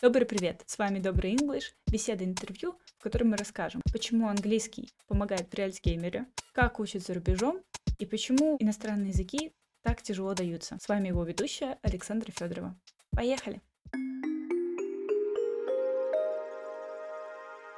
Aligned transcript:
Добрый 0.00 0.26
привет! 0.26 0.62
С 0.64 0.78
вами 0.78 1.00
Добрый 1.00 1.34
English, 1.34 1.72
беседа 1.90 2.22
интервью, 2.22 2.78
в 2.98 3.02
котором 3.02 3.30
мы 3.30 3.36
расскажем, 3.36 3.82
почему 3.92 4.28
английский 4.28 4.92
помогает 5.08 5.48
при 5.50 5.62
Альцгеймере, 5.62 6.26
как 6.52 6.78
учат 6.78 7.02
за 7.02 7.14
рубежом 7.14 7.60
и 7.98 8.06
почему 8.06 8.56
иностранные 8.60 9.08
языки 9.08 9.52
так 9.82 10.00
тяжело 10.00 10.34
даются. 10.34 10.78
С 10.80 10.88
вами 10.88 11.08
его 11.08 11.24
ведущая 11.24 11.80
Александра 11.82 12.30
Федорова. 12.30 12.78
Поехали! 13.10 13.60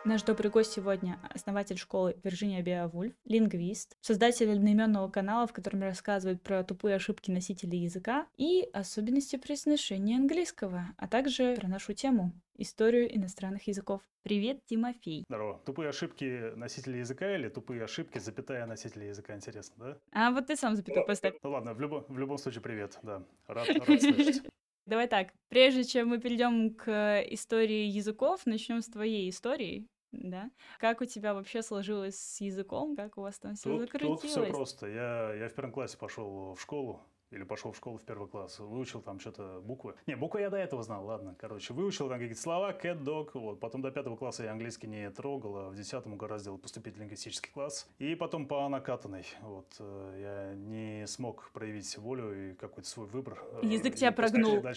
Наш 0.02 0.22
добрый 0.22 0.50
гость 0.50 0.72
сегодня— 0.72 1.18
основатель 1.34 1.76
школы 1.76 2.16
Вирджиния 2.24 2.62
Беовульф, 2.62 3.12
лингвист, 3.26 3.98
создатель 4.00 4.50
одноименного 4.50 5.10
канала, 5.10 5.46
в 5.46 5.52
котором 5.52 5.82
рассказывает 5.82 6.42
про 6.42 6.64
тупые 6.64 6.96
ошибки 6.96 7.30
носителей 7.30 7.80
языка 7.80 8.26
и 8.38 8.66
особенности 8.72 9.36
произношения 9.36 10.16
английского, 10.16 10.86
а 10.96 11.06
также 11.06 11.54
про 11.54 11.68
нашу 11.68 11.92
тему— 11.92 12.32
историю 12.56 13.14
иностранных 13.14 13.68
языков. 13.68 14.00
Привет, 14.22 14.64
Тимофей. 14.64 15.24
Здорово. 15.28 15.60
Тупые 15.66 15.91
ошибки 15.91 16.55
носителей 16.56 17.00
языка 17.00 17.34
или 17.34 17.50
тупые 17.50 17.84
ошибки, 17.84 18.19
запятая 18.19 18.64
носителей 18.64 19.08
языка, 19.08 19.34
интересно, 19.34 19.74
да? 19.84 19.98
А 20.12 20.30
вот 20.30 20.46
ты 20.46 20.56
сам 20.56 20.77
запятую 20.77 21.06
поставь. 21.06 21.34
Ну 21.42 21.50
ладно, 21.50 21.74
в 21.74 21.80
любом, 21.80 22.06
в 22.08 22.19
любом 22.19 22.38
случае 22.38 22.62
привет, 22.62 22.98
да. 23.02 23.22
Рад, 23.46 23.69
рад 23.86 24.00
слышать. 24.00 24.42
Давай 24.90 25.06
так, 25.06 25.28
прежде 25.50 25.84
чем 25.84 26.08
мы 26.08 26.18
перейдем 26.18 26.74
к 26.74 27.22
истории 27.30 27.86
языков, 27.86 28.40
начнем 28.44 28.82
с 28.82 28.86
твоей 28.86 29.30
истории, 29.30 29.86
да? 30.10 30.50
Как 30.80 31.00
у 31.00 31.04
тебя 31.04 31.32
вообще 31.32 31.62
сложилось 31.62 32.18
с 32.18 32.40
языком, 32.40 32.96
как 32.96 33.16
у 33.16 33.20
вас 33.20 33.38
там 33.38 33.54
все 33.54 33.70
Тут, 33.70 33.82
закрутилось? 33.82 34.20
тут 34.20 34.30
все 34.30 34.46
просто. 34.46 34.88
Я, 34.88 35.32
я 35.34 35.48
в 35.48 35.54
первом 35.54 35.70
классе 35.70 35.96
пошел 35.96 36.54
в 36.56 36.60
школу, 36.60 37.00
или 37.30 37.43
пошел 37.45 37.73
в 37.73 37.77
школу 37.77 37.98
в 37.98 38.05
первый 38.05 38.29
класс, 38.29 38.59
выучил 38.59 39.01
там 39.02 39.20
что-то 39.20 39.61
буквы. 39.62 39.95
Не, 40.07 40.16
буквы 40.16 40.41
я 40.41 40.51
до 40.51 40.57
этого 40.57 40.83
знал, 40.83 41.05
ладно, 41.05 41.34
короче. 41.39 41.73
Выучил 41.73 42.09
там 42.09 42.19
какие-то 42.19 42.41
слова, 42.41 42.73
cat, 42.73 43.03
dog, 43.03 43.30
вот. 43.34 43.61
Потом 43.61 43.83
до 43.83 43.91
пятого 43.91 44.16
класса 44.16 44.45
я 44.45 44.53
английский 44.53 44.87
не 44.89 45.11
трогал, 45.11 45.56
а 45.56 45.69
в 45.70 45.75
десятом 45.77 46.14
угораздило 46.14 46.56
поступить 46.56 46.97
в 46.97 47.00
лингвистический 47.00 47.50
класс. 47.53 47.89
И 47.98 48.14
потом 48.14 48.47
по 48.47 48.69
накатанной, 48.69 49.27
вот. 49.42 49.67
э, 49.78 50.19
Я 50.20 50.55
не 50.55 51.06
смог 51.06 51.50
проявить 51.53 51.97
волю 51.98 52.50
и 52.50 52.55
какой-то 52.55 52.89
свой 52.89 53.06
выбор. 53.06 53.42
э, 53.62 53.67
Язык 53.67 53.94
и 53.94 53.97
тебя 53.98 54.12
прогнул. 54.12 54.62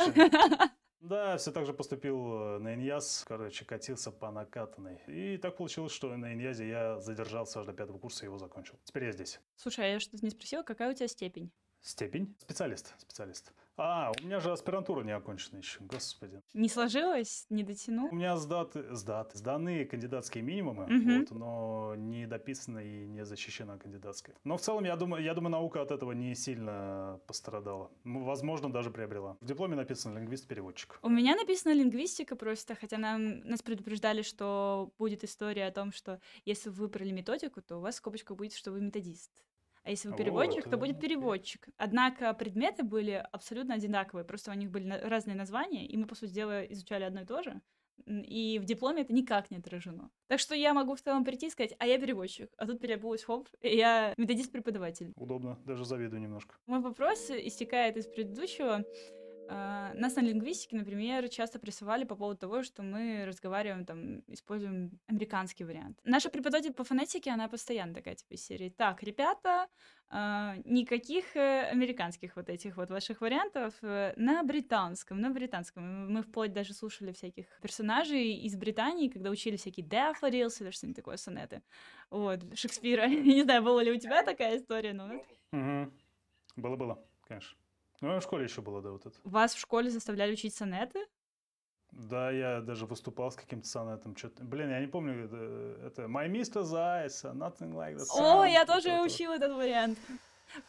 Да, 1.02 1.36
все 1.36 1.52
так 1.52 1.66
же 1.66 1.73
поступил 1.73 2.56
э, 2.56 2.60
на 2.60 2.76
Иньяс, 2.76 3.26
короче, 3.28 3.66
катился 3.66 4.10
по 4.10 4.32
накатанной. 4.32 5.02
И 5.08 5.36
так 5.38 5.58
получилось, 5.58 5.92
что 5.92 6.16
на 6.16 6.34
Иньязе 6.34 6.66
я 6.66 7.00
задержался 7.02 7.60
аж 7.60 7.66
до 7.66 7.73
пятого 7.73 7.98
курса 7.98 8.23
и 8.23 8.28
его 8.28 8.38
закончил. 8.38 8.76
Теперь 8.86 9.04
я 9.06 9.12
здесь. 9.12 9.42
Слушай, 9.58 9.84
а 9.86 9.88
я 9.90 10.00
что-то 10.00 10.23
не 10.23 10.30
спросила, 10.32 10.64
какая 10.64 10.90
у 10.90 10.94
тебя 10.94 11.10
степень? 11.10 11.52
Степень? 11.84 12.34
Специалист, 12.39 12.94
специалист. 12.98 13.52
А, 13.76 14.12
у 14.22 14.23
меня 14.26 14.39
же 14.39 14.52
аспирантура 14.52 15.03
не 15.03 15.12
окончена 15.12 15.58
еще, 15.58 15.80
господи. 15.81 16.42
Не 16.53 16.70
сложилось? 16.70 17.45
Не 17.50 17.64
дотянул? 17.64 18.08
У 18.09 18.16
меня 18.16 18.38
сдаты, 18.38 18.95
сдаты, 18.95 19.38
сданы 19.38 19.84
кандидатские 19.84 20.44
минимумы, 20.44 20.86
Мгм. 20.86 21.20
вот, 21.20 21.31
но 21.31 21.95
не 21.98 22.26
дописана 22.28 22.80
и 22.80 23.06
не 23.08 23.26
защищена 23.26 23.78
кандидатская. 23.78 24.36
Но 24.45 24.56
в 24.58 24.61
целом, 24.61 24.86
я 24.86 24.95
думаю, 24.95 25.23
я 25.23 25.34
думаю, 25.34 25.52
наука 25.52 25.81
от 25.81 25.92
этого 25.92 26.14
не 26.14 26.36
сильно 26.36 27.20
пострадала. 27.28 27.92
Возможно, 28.06 28.72
даже 28.72 28.89
приобрела. 28.89 29.38
В 29.42 29.45
дипломе 29.45 29.76
написано 29.76 30.20
лингвист-переводчик. 30.20 31.00
У 31.02 31.09
меня 31.09 31.36
написано 31.36 31.73
лингвистика 31.73 32.36
просто, 32.38 32.76
хотя 32.76 32.98
нам, 32.98 33.39
нас 33.42 33.61
предупреждали, 33.61 34.22
что 34.22 34.94
будет 35.00 35.23
история 35.23 35.66
о 35.66 35.72
том, 35.72 35.92
что 35.92 36.22
если 36.45 36.70
вы 36.70 36.76
выбрали 36.86 37.11
методику, 37.11 37.61
то 37.61 37.78
у 37.78 37.81
вас 37.81 37.95
в 37.95 37.98
скобочках 37.98 38.38
будет, 38.38 38.54
что 38.54 38.72
вы 38.72 38.80
методист. 38.81 39.31
А 39.84 39.89
если 39.89 40.08
вы 40.08 40.14
Вот, 40.14 40.17
переводчик, 40.17 40.64
то 40.64 40.76
э, 40.76 40.80
будет 40.80 40.98
окей. 40.98 41.09
переводчик. 41.09 41.67
Однако 41.78 42.34
предметы 42.34 42.84
были 42.84 43.26
абсолютно 43.31 43.76
одинаковые, 43.76 44.26
просто 44.26 44.52
у 44.52 44.53
них 44.53 44.72
были 44.72 44.89
разные 44.89 45.36
названия, 45.36 45.86
и 45.86 45.98
мы, 45.98 46.08
по 46.08 46.16
сути 46.16 46.31
дела, 46.31 46.64
изучали 46.66 47.03
одно 47.03 47.22
и 47.22 47.26
то 47.26 47.44
же. 47.44 47.62
И 48.06 48.59
в 48.59 48.66
дипломе 48.66 49.04
это 49.04 49.14
никак 49.14 49.52
не 49.52 49.58
отражено. 49.58 50.09
Так 50.28 50.39
что 50.39 50.56
я 50.56 50.73
могу 50.73 50.95
в 50.95 51.02
целом 51.02 51.23
прийти 51.23 51.48
и 51.48 51.50
сказать, 51.50 51.76
а 51.80 51.86
я 51.86 52.00
переводчик, 52.00 52.50
а 52.58 52.66
тут 52.66 52.80
переобулась 52.80 53.23
хоп, 53.23 53.48
и 53.61 53.76
я 53.76 54.14
методист-преподаватель. 54.17 55.14
Удобно, 55.16 55.60
даже 55.66 55.86
завидую 55.86 56.21
немножко. 56.21 56.55
Мой 56.65 56.80
вопрос 56.80 57.30
истекает 57.30 57.98
из 57.98 58.08
предыдущего. 58.08 58.83
Нас 59.49 60.15
на 60.15 60.21
лингвистике, 60.21 60.76
например, 60.77 61.30
часто 61.30 61.59
прессовали 61.59 62.04
по 62.04 62.15
поводу 62.15 62.39
того, 62.39 62.64
что 62.64 62.83
мы 62.83 63.26
разговариваем, 63.26 63.86
там, 63.86 64.23
используем 64.27 64.99
американский 65.08 65.64
вариант. 65.64 65.99
Наша 66.04 66.30
преподаватель 66.30 66.73
по 66.73 66.83
фонетике, 66.83 67.31
она 67.31 67.48
постоянно 67.48 67.93
такая, 67.93 68.15
типа, 68.15 68.37
серии. 68.37 68.70
Так, 68.70 69.03
ребята, 69.03 69.67
а, 70.09 70.55
никаких 70.65 71.36
э, 71.36 71.70
американских 71.71 72.36
вот 72.36 72.48
этих 72.48 72.77
вот 72.77 72.92
ваших 72.92 73.21
вариантов 73.21 73.73
э, 73.82 74.14
на 74.15 74.43
британском, 74.43 75.20
на 75.20 75.32
британском. 75.32 76.14
Мы 76.14 76.21
вплоть 76.21 76.53
даже 76.53 76.73
слушали 76.73 77.11
всяких 77.11 77.45
персонажей 77.61 78.33
из 78.33 78.55
Британии, 78.55 79.09
когда 79.09 79.32
учили 79.32 79.58
всякие 79.58 79.86
daffodils 79.86 80.61
или 80.61 80.70
что-нибудь 80.70 80.98
такое, 80.98 81.17
сонеты. 81.17 81.64
Вот, 82.11 82.42
Шекспира. 82.53 83.08
Не 83.08 83.43
знаю, 83.43 83.64
была 83.64 83.83
ли 83.83 83.92
у 83.92 83.98
тебя 83.99 84.23
такая 84.23 84.58
история, 84.58 84.93
но... 84.93 85.89
Было-было, 86.55 87.03
конечно. 87.23 87.58
Ну, 88.03 88.19
в 88.19 88.21
школе 88.21 88.43
еще 88.43 88.61
было, 88.61 88.81
да, 88.81 88.91
вот 88.91 89.05
это. 89.05 89.15
Вас 89.23 89.55
в 89.55 89.59
школе 89.59 89.89
заставляли 89.89 90.33
учить 90.33 90.53
сонеты? 90.53 91.08
Да, 91.91 92.31
я 92.31 92.59
даже 92.59 92.86
выступал 92.86 93.31
с 93.31 93.36
каким-то 93.37 93.65
сонетом. 93.65 94.14
Что-то... 94.17 94.43
Блин, 94.43 94.69
я 94.71 94.81
не 94.81 94.87
помню, 94.87 95.23
это, 95.23 95.87
это 95.87 96.02
My 96.03 96.27
Mr. 96.27 96.64
Eyes, 96.64 97.23
nothing 97.33 97.71
like 97.71 97.95
that. 97.95 98.08
О, 98.19 98.43
я 98.43 98.65
тоже 98.65 98.89
это. 98.89 99.03
учила 99.03 99.36
этот 99.36 99.53
вариант. 99.53 99.97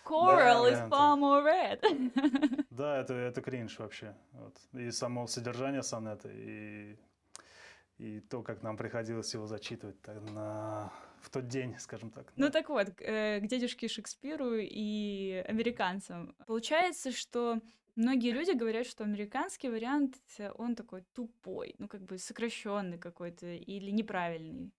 Coral 0.04 0.70
is 0.70 0.88
варианты. 0.88 0.96
far 0.96 1.18
more 1.18 1.42
red. 1.44 2.66
Да, 2.70 2.98
это, 2.98 3.14
это 3.14 3.42
кринж 3.42 3.80
вообще. 3.80 4.14
Вот. 4.30 4.56
И 4.72 4.92
само 4.92 5.26
содержание 5.26 5.82
сонета, 5.82 6.28
и, 6.30 6.96
и 7.98 8.20
то, 8.20 8.42
как 8.42 8.62
нам 8.62 8.76
приходилось 8.76 9.34
его 9.34 9.48
зачитывать 9.48 10.00
так 10.02 10.22
на... 10.30 10.92
в 11.24 11.30
тот 11.30 11.48
день, 11.48 11.76
скажем 11.78 12.10
так. 12.10 12.32
Ну 12.36 12.46
да. 12.46 12.52
так 12.52 12.68
вот, 12.68 12.90
к 12.90 13.02
э, 13.02 13.40
к 13.40 13.46
дядюшке 13.46 13.88
Шекспиру 13.88 14.56
и 14.56 15.44
американцам. 15.48 16.34
Получается, 16.46 17.10
что 17.12 17.60
многие 17.96 18.30
люди 18.32 18.52
говорят, 18.52 18.86
что 18.86 19.04
американский 19.04 19.68
вариант, 19.68 20.16
э, 20.38 20.50
он 20.56 20.74
такой 20.74 21.02
тупой, 21.14 21.74
ну 21.78 21.88
как 21.88 22.02
бы 22.02 22.18
сокращенный 22.18 22.98
какой-то 22.98 23.46
или 23.46 23.90
неправильный. 23.90 24.72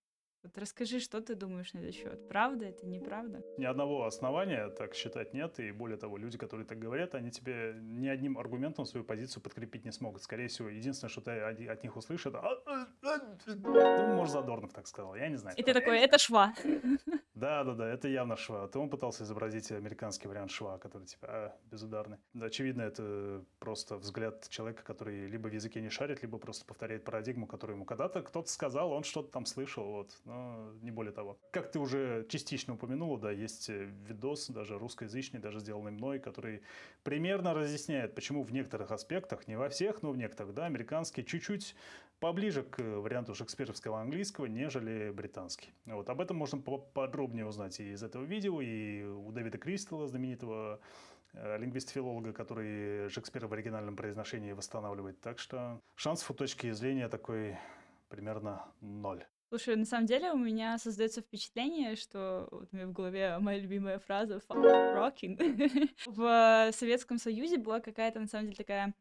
Вот 0.46 0.60
расскажи, 0.60 1.00
что 1.00 1.22
ты 1.22 1.34
думаешь 1.34 1.74
на 1.74 1.80
этот 1.80 1.96
счет? 1.96 2.28
Правда 2.30 2.68
это, 2.68 2.86
неправда? 2.86 3.42
Ни 3.58 3.66
одного 3.66 4.06
основания 4.06 4.70
так 4.70 4.94
считать 4.94 5.34
нет, 5.34 5.60
и 5.60 5.72
более 5.72 5.98
того, 5.98 6.18
люди, 6.18 6.38
которые 6.38 6.68
так 6.68 6.78
говорят, 6.78 7.16
они 7.16 7.32
тебе 7.32 7.76
ни 7.82 8.08
одним 8.08 8.38
аргументом 8.38 8.86
свою 8.86 9.04
позицию 9.04 9.42
подкрепить 9.42 9.86
не 9.86 9.92
смогут. 9.92 10.22
Скорее 10.22 10.48
всего, 10.48 10.70
единственное, 10.70 11.10
что 11.10 11.22
ты 11.22 11.32
от 11.32 11.82
них 11.82 11.98
услышишь, 11.98 12.28
это... 12.28 12.42
«А, 12.42 12.62
а, 12.68 12.88
а». 13.02 13.38
Ну, 13.48 14.16
может, 14.16 14.34
Задорнов 14.34 14.72
так 14.72 14.86
сказал, 14.86 15.16
я 15.16 15.30
не 15.30 15.38
знаю. 15.38 15.58
И 15.58 15.64
ты 15.64 15.74
такой, 15.74 15.98
это 15.98 16.20
шва. 16.20 16.54
Да, 17.36 17.66
да, 17.66 17.74
да, 17.74 17.90
это 17.90 18.08
явно 18.08 18.38
шва. 18.38 18.66
То 18.70 18.80
он 18.80 18.90
пытался 18.90 19.24
изобразить 19.24 19.70
американский 19.70 20.30
вариант 20.30 20.52
шва, 20.52 20.78
который 20.78 21.06
типа 21.06 21.28
а, 21.30 21.56
безударный. 21.70 22.18
Да, 22.34 22.46
очевидно, 22.46 22.82
это 22.82 23.44
просто 23.60 23.98
взгляд 23.98 24.48
человека, 24.48 24.84
который 24.84 25.28
либо 25.28 25.50
в 25.50 25.54
языке 25.54 25.82
не 25.82 25.90
шарит, 25.90 26.22
либо 26.22 26.38
просто 26.38 26.66
повторяет 26.66 27.04
парадигму, 27.04 27.46
которую 27.46 27.76
ему 27.76 27.86
когда-то 27.86 28.22
кто-то 28.22 28.50
сказал, 28.50 28.94
он 28.94 29.04
что-то 29.04 29.32
там 29.32 29.46
слышал, 29.46 29.84
вот, 29.84 30.18
но 30.24 30.72
не 30.82 30.92
более 30.92 31.12
того. 31.12 31.38
Как 31.52 31.72
ты 31.72 31.80
уже 31.80 32.26
частично 32.30 32.76
упомянула, 32.76 33.20
да, 33.20 33.32
есть 33.32 33.70
э, 33.70 33.84
видос, 34.08 34.48
даже 34.48 34.80
русскоязычный, 34.80 35.42
даже 35.42 35.60
сделанный 35.60 35.92
мной, 35.92 36.20
который 36.20 36.62
примерно 37.04 37.54
разъясняет, 37.54 38.16
почему 38.16 38.44
в 38.44 38.54
некоторых 38.54 38.92
аспектах, 38.92 39.46
не 39.50 39.58
во 39.58 39.68
всех, 39.68 40.02
но 40.04 40.12
в 40.12 40.18
некоторых, 40.18 40.54
да, 40.54 40.66
американский 40.68 41.26
чуть-чуть 41.26 41.76
поближе 42.26 42.64
к 42.64 42.80
варианту 42.82 43.36
шекспировского 43.36 44.02
английского, 44.02 44.48
нежели 44.48 45.12
британский. 45.12 45.76
Вот, 45.86 46.10
об 46.10 46.20
этом 46.20 46.38
можно 46.38 46.58
по- 46.58 46.80
подробнее 46.80 47.46
узнать 47.46 47.80
и 47.80 47.92
из 47.92 48.02
этого 48.02 48.24
видео, 48.24 48.62
и 48.62 49.04
у 49.04 49.32
Дэвида 49.32 49.60
Кристалла, 49.60 50.08
знаменитого 50.08 50.80
э, 51.34 51.58
лингвист-филолога, 51.60 52.34
который 52.34 53.10
Шекспира 53.10 53.48
в 53.48 53.54
оригинальном 53.54 53.96
произношении 53.96 54.54
восстанавливает. 54.54 55.22
Так 55.22 55.38
что 55.38 55.80
шансов 55.94 56.32
у 56.32 56.34
точки 56.34 56.72
зрения 56.72 57.10
такой 57.10 57.60
примерно 58.10 58.66
ноль. 58.82 59.24
Слушай, 59.50 59.76
на 59.76 59.86
самом 59.86 60.08
деле 60.08 60.32
у 60.32 60.38
меня 60.40 60.80
создается 60.80 61.22
впечатление, 61.22 61.96
что 61.96 62.48
вот 62.50 62.70
у 62.72 62.76
меня 62.76 62.88
в 62.88 62.92
голове 62.92 63.38
моя 63.38 63.60
любимая 63.60 64.00
фраза 64.00 64.42
«fuck 64.50 64.96
rocking». 64.96 65.92
В 66.08 66.72
Советском 66.72 67.20
Союзе 67.20 67.60
была 67.60 67.82
какая-то, 67.82 68.20
на 68.20 68.28
самом 68.28 68.46
деле, 68.46 68.58
такая 68.58 68.96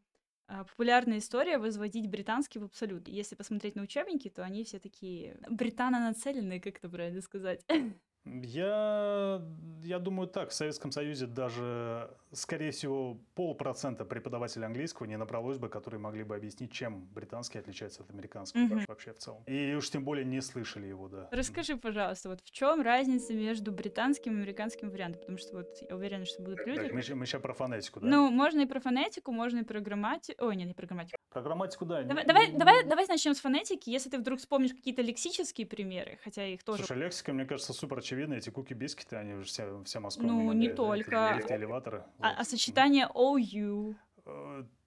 популярная 0.46 1.18
история 1.18 1.58
возводить 1.58 2.08
британский 2.08 2.58
в 2.58 2.64
абсолют. 2.64 3.08
Если 3.08 3.34
посмотреть 3.34 3.76
на 3.76 3.82
учебники, 3.82 4.28
то 4.28 4.44
они 4.44 4.64
все 4.64 4.78
такие 4.78 5.38
британо-нацеленные, 5.48 6.60
как 6.60 6.78
это 6.78 6.88
правильно 6.88 7.22
сказать. 7.22 7.64
Я, 8.24 9.42
я 9.82 9.98
думаю 9.98 10.28
так, 10.28 10.48
в 10.50 10.54
Советском 10.54 10.90
Союзе 10.92 11.26
даже, 11.26 12.10
скорее 12.32 12.70
всего, 12.70 13.18
полпроцента 13.34 14.04
преподавателей 14.06 14.64
английского 14.66 15.06
не 15.06 15.16
набралось 15.18 15.58
бы, 15.58 15.68
которые 15.68 16.00
могли 16.00 16.24
бы 16.24 16.34
объяснить, 16.34 16.72
чем 16.72 17.04
британский 17.14 17.58
отличается 17.58 18.02
от 18.02 18.10
американского 18.10 18.62
Мгм. 18.62 18.84
вообще 18.88 19.12
в 19.12 19.18
целом. 19.18 19.42
И 19.46 19.74
уж 19.74 19.90
тем 19.90 20.04
более 20.04 20.24
не 20.24 20.40
слышали 20.40 20.86
его, 20.86 21.08
да. 21.08 21.28
Расскажи, 21.32 21.76
пожалуйста, 21.76 22.30
вот 22.30 22.40
в 22.40 22.50
чем 22.50 22.80
разница 22.80 23.34
между 23.34 23.72
британским 23.72 24.32
и 24.32 24.36
американским 24.36 24.90
вариантом? 24.90 25.20
Потому 25.20 25.38
что 25.38 25.56
вот 25.58 25.68
я 25.88 25.94
уверена, 25.94 26.24
что 26.24 26.42
будут 26.42 26.58
Так, 26.64 26.66
люди. 26.66 26.92
мы, 26.92 27.02
сейчас 27.26 27.42
про 27.42 27.52
фонетику, 27.52 28.00
да? 28.00 28.06
Ну, 28.06 28.30
можно 28.30 28.60
и 28.62 28.66
про 28.66 28.80
фонетику, 28.80 29.32
можно 29.32 29.58
и 29.60 29.64
про 29.64 29.80
грамматику. 29.80 30.46
Ой, 30.46 30.56
нет, 30.56 30.68
не 30.68 30.74
про 30.74 30.86
грамматику. 30.86 31.18
про 31.30 31.42
грамматику, 31.42 31.84
да. 31.84 32.02
Давай, 32.02 32.22
не- 32.24 32.26
давай, 32.28 32.50
не- 32.52 32.58
давай, 32.58 32.84
давай 32.84 33.06
начнем 33.06 33.34
с 33.34 33.40
фонетики. 33.40 33.90
Если 33.90 34.08
ты 34.08 34.18
вдруг 34.18 34.38
вспомнишь 34.38 34.72
какие-то 34.72 35.02
лексические 35.02 35.66
примеры, 35.66 36.18
хотя 36.24 36.46
их 36.46 36.62
тоже. 36.64 36.84
Слушай, 36.84 36.98
лексика, 37.02 37.32
мне 37.32 37.44
кажется, 37.44 37.72
супер 37.72 38.00
очевидна. 38.14 38.34
Эти 38.34 38.50
куки-бискеты, 38.50 39.16
они 39.16 39.34
уже 39.34 39.46
все, 39.46 39.82
все 39.84 40.00
Москва. 40.00 40.26
Ну, 40.26 40.52
не 40.52 40.68
только. 40.68 41.34
Лифты, 41.36 41.54
элеваторы. 41.54 42.04
А, 42.18 42.28
вот. 42.28 42.36
а 42.38 42.44
сочетание 42.44 43.08
OU. 43.14 43.94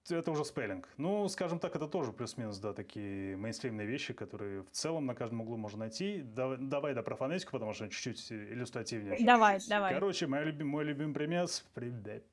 Э, 0.09 0.15
Это 0.19 0.31
уже 0.31 0.45
спеллинг. 0.45 0.89
Ну, 0.97 1.27
скажем 1.29 1.59
так, 1.59 1.75
это 1.75 1.87
тоже 1.87 2.11
плюс-минус, 2.13 2.57
да, 2.59 2.73
такие 2.73 3.35
мейнстримные 3.37 3.85
вещи, 3.87 4.13
которые 4.13 4.63
в 4.63 4.71
целом 4.71 5.05
на 5.05 5.15
каждом 5.15 5.41
углу 5.41 5.57
можно 5.57 5.79
найти. 5.79 6.21
Да- 6.23 6.57
Давай, 6.57 6.93
да, 6.93 7.03
про 7.03 7.15
фонетику, 7.15 7.51
потому 7.53 7.73
что 7.73 7.87
чуть-чуть 7.89 8.31
иллюстративнее. 8.31 9.17
Давай, 9.25 9.59
давай. 9.69 9.93
Короче, 9.93 10.27
мой, 10.27 10.43
любим, 10.43 10.67
мой 10.67 10.83
любимый 10.83 11.13
пример, 11.13 11.47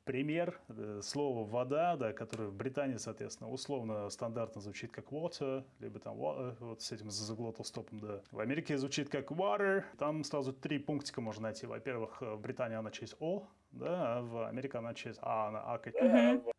пример 0.04 0.60
э, 0.68 1.00
слова 1.02 1.44
вода, 1.44 1.96
да, 1.96 2.12
которое 2.12 2.48
в 2.48 2.54
Британии, 2.54 2.96
соответственно, 2.96 3.50
условно 3.50 4.08
стандартно 4.10 4.60
звучит 4.60 4.90
как 4.92 5.06
water, 5.12 5.64
либо 5.80 5.98
там 5.98 6.16
wa- 6.16 6.56
вот 6.60 6.82
с 6.82 6.92
этим 6.92 7.10
заглотостопом, 7.10 8.00
да. 8.00 8.20
В 8.30 8.40
Америке 8.40 8.78
звучит 8.78 9.08
как 9.08 9.30
water. 9.30 9.84
Там 9.98 10.24
сразу 10.24 10.52
три 10.52 10.78
пунктика 10.78 11.20
можно 11.20 11.44
найти. 11.44 11.66
Во-первых, 11.66 12.18
э, 12.22 12.34
в 12.34 12.40
Британии 12.40 12.76
она 12.76 12.90
через 12.90 13.16
о, 13.20 13.46
да, 13.74 14.18
а 14.18 14.22
в 14.22 14.48
Америке 14.48 14.78
она 14.78 14.94
через 14.94 15.18
а, 15.20 15.48
она 15.48 15.60
акать. 15.60 15.94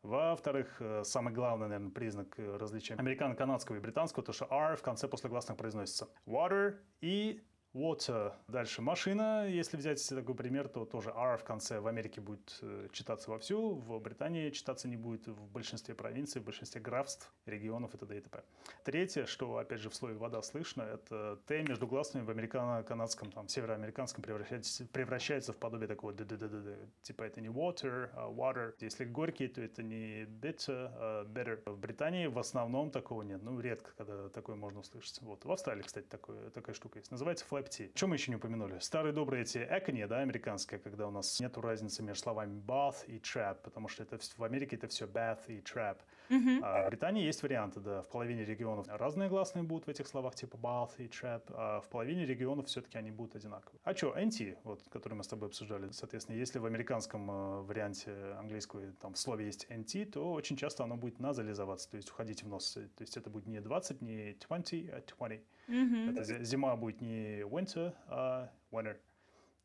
Во-вторых, 0.03 0.75
э, 0.79 1.03
самый 1.03 1.33
главный, 1.33 1.67
наверное, 1.67 1.91
признак 1.91 2.37
э, 2.37 2.57
различия 2.57 2.95
американо-канадского 2.95 3.77
и 3.77 3.79
британского, 3.79 4.23
то 4.23 4.33
что 4.33 4.47
R 4.51 4.75
в 4.75 4.81
конце 4.81 5.07
после 5.07 5.29
гласных 5.29 5.57
произносится. 5.57 6.07
Water 6.27 6.75
и 7.01 7.41
water. 7.75 8.33
Дальше 8.47 8.81
машина. 8.81 9.47
Если 9.47 9.77
взять 9.77 10.07
такой 10.07 10.33
пример, 10.33 10.67
то 10.69 10.85
тоже 10.85 11.11
R 11.15 11.37
в 11.37 11.43
конце 11.43 11.79
в 11.79 11.87
Америке 11.87 12.21
будет 12.21 12.57
э, 12.61 12.87
читаться 12.91 13.29
вовсю, 13.29 13.75
в 13.75 13.99
Британии 13.99 14.49
читаться 14.49 14.87
не 14.87 14.95
будет 14.95 15.27
в 15.27 15.47
большинстве 15.49 15.93
провинций, 15.93 16.41
в 16.41 16.45
большинстве 16.45 16.79
графств, 16.81 17.31
регионов 17.45 17.93
и 17.93 17.97
т.д. 17.97 18.17
и 18.17 18.21
т.п. 18.21 18.43
Третье, 18.83 19.25
что 19.25 19.57
опять 19.57 19.81
же 19.81 19.89
в 19.89 19.95
слове 19.95 20.15
вода 20.15 20.41
слышно, 20.41 20.83
это 20.83 21.37
Т 21.45 21.61
между 21.63 21.85
гласными 21.85 22.23
в 22.23 22.29
американо-канадском, 22.29 23.31
там, 23.31 23.47
североамериканском 23.47 24.23
превращается, 24.23 24.85
превращается 24.85 25.53
в 25.53 25.57
подобие 25.57 25.87
такого 25.87 26.13
д 26.13 26.23
д 26.23 26.37
д 26.37 26.47
д 26.47 26.89
Типа 27.01 27.23
это 27.23 27.41
не 27.41 27.49
water, 27.49 28.09
а 28.13 28.31
water. 28.31 28.73
Если 28.79 29.03
горький, 29.03 29.47
то 29.47 29.61
это 29.61 29.83
не 29.83 30.23
bitter, 30.23 30.91
а 30.95 31.25
better. 31.25 31.61
В 31.69 31.77
Британии 31.77 32.27
в 32.27 32.39
основном 32.39 32.89
такого 32.89 33.23
нет. 33.23 33.43
Ну, 33.43 33.59
редко, 33.59 33.91
когда 33.97 34.29
такое 34.29 34.55
можно 34.55 34.79
услышать. 34.79 35.21
Вот. 35.21 35.43
В 35.43 35.51
Австралии, 35.51 35.81
кстати, 35.83 36.05
такое, 36.05 36.49
такая 36.51 36.73
штука 36.73 36.99
есть. 36.99 37.11
Называется 37.11 37.45
flap 37.49 37.64
tea. 37.69 37.91
Что 37.95 38.07
мы 38.07 38.15
еще 38.15 38.31
не 38.31 38.37
упомянули? 38.37 38.79
Старые 38.79 39.13
добрые 39.13 39.43
эти 39.43 39.57
экони, 39.57 40.05
да, 40.05 40.19
американские, 40.19 40.79
когда 40.79 41.07
у 41.07 41.11
нас 41.11 41.39
нету 41.39 41.61
разницы 41.61 42.03
между 42.03 42.23
словами 42.23 42.61
bath 42.65 43.05
и 43.07 43.17
trap, 43.19 43.57
потому 43.63 43.87
что 43.87 44.03
это 44.03 44.17
в 44.37 44.43
Америке 44.43 44.75
это 44.75 44.87
все 44.87 45.05
bath 45.05 45.45
и 45.47 45.59
trap. 45.61 45.97
Мгм. 46.29 46.61
А 46.63 46.83
в 46.83 46.89
Британии 46.89 47.23
есть 47.23 47.43
варианты, 47.43 47.79
да, 47.79 48.01
в 48.01 48.07
половине 48.09 48.45
регионов 48.45 48.87
разные 48.89 49.29
гласные 49.29 49.63
будут 49.63 49.85
в 49.87 49.89
этих 49.89 50.07
словах, 50.07 50.35
типа 50.35 50.55
bath 50.57 50.91
и 50.97 51.07
trap, 51.07 51.43
а 51.49 51.81
в 51.81 51.89
половине 51.89 52.25
регионов 52.25 52.67
все-таки 52.67 52.97
они 52.97 53.11
будут 53.11 53.35
одинаковые. 53.35 53.79
А 53.83 53.95
что, 53.95 54.17
NT, 54.17 54.57
вот, 54.63 54.83
который 54.89 55.13
мы 55.13 55.23
с 55.23 55.27
тобой 55.27 55.49
обсуждали, 55.49 55.89
соответственно, 55.91 56.37
если 56.37 56.59
в 56.59 56.65
американском 56.65 57.29
э, 57.29 57.61
варианте 57.61 58.11
английского 58.39 58.91
там 58.93 59.13
в 59.13 59.17
слове 59.19 59.45
есть 59.45 59.67
NT, 59.69 60.05
то 60.11 60.33
очень 60.33 60.57
часто 60.57 60.83
оно 60.83 60.97
будет 60.97 61.19
назализоваться, 61.19 61.89
то 61.89 61.97
есть 61.97 62.09
уходить 62.09 62.43
в 62.43 62.47
нос. 62.47 62.73
То 62.73 63.01
есть 63.01 63.17
это 63.17 63.29
будет 63.29 63.47
не 63.47 63.59
20, 63.61 64.01
не 64.01 64.33
20, 64.47 64.89
а 64.89 65.01
20. 65.01 65.41
Мгм. 65.67 66.09
Это 66.09 66.23
зи- 66.23 66.43
зима 66.43 66.75
будет 66.75 67.01
не 67.01 67.41
winter, 67.41 67.93
а 68.07 68.51
winter. 68.71 68.97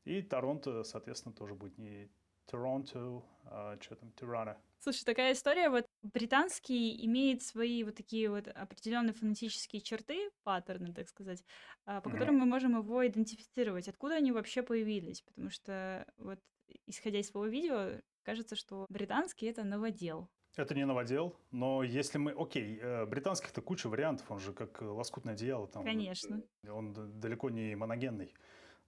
И 0.05 0.23
Торонто, 0.23 0.83
соответственно, 0.85 1.35
тоже 1.35 1.55
будет 1.55 1.77
не 1.79 2.09
Торонто, 2.51 3.23
а 3.45 3.77
что 3.81 3.95
там, 3.95 4.13
Тирана. 4.13 4.57
Слушай, 4.81 5.05
такая 5.05 5.33
история, 5.35 5.69
вот 5.71 5.85
британский 6.03 7.05
имеет 7.05 7.43
свои 7.43 7.85
вот 7.85 7.95
такие 7.97 8.31
вот 8.31 8.49
определенные 8.49 9.13
фонетические 9.13 9.83
черты, 9.83 10.31
паттерны, 10.43 10.93
так 10.95 11.09
сказать, 11.09 11.45
а, 11.85 12.01
по 12.01 12.09
Мгм. 12.09 12.19
которым 12.19 12.39
мы 12.39 12.47
можем 12.47 12.77
его 12.79 13.07
идентифицировать, 13.07 13.89
откуда 13.89 14.17
они 14.17 14.33
вообще 14.33 14.63
появились, 14.63 15.23
потому 15.23 15.51
что 15.51 16.07
вот 16.17 16.39
исходя 16.87 17.19
из 17.19 17.29
своего 17.29 17.47
видео, 17.47 18.01
кажется, 18.23 18.57
что 18.57 18.87
британский 18.89 19.47
это 19.47 19.65
новодел. 19.65 20.29
Это 20.57 20.75
не 20.75 20.85
новодел, 20.87 21.37
но 21.53 21.83
если 21.85 22.19
мы... 22.19 22.33
Окей, 22.33 22.79
э, 22.81 23.07
британских-то 23.07 23.61
куча 23.63 23.89
вариантов, 23.89 24.31
он 24.31 24.41
же 24.41 24.53
как 24.53 24.83
э, 24.83 24.85
лоскутное 24.85 25.35
одеяло. 25.35 25.69
Там, 25.69 25.85
Конечно. 25.85 26.43
э, 26.65 26.71
Он 26.71 26.93
д- 26.93 27.07
далеко 27.07 27.51
не 27.51 27.77
моногенный. 27.77 28.35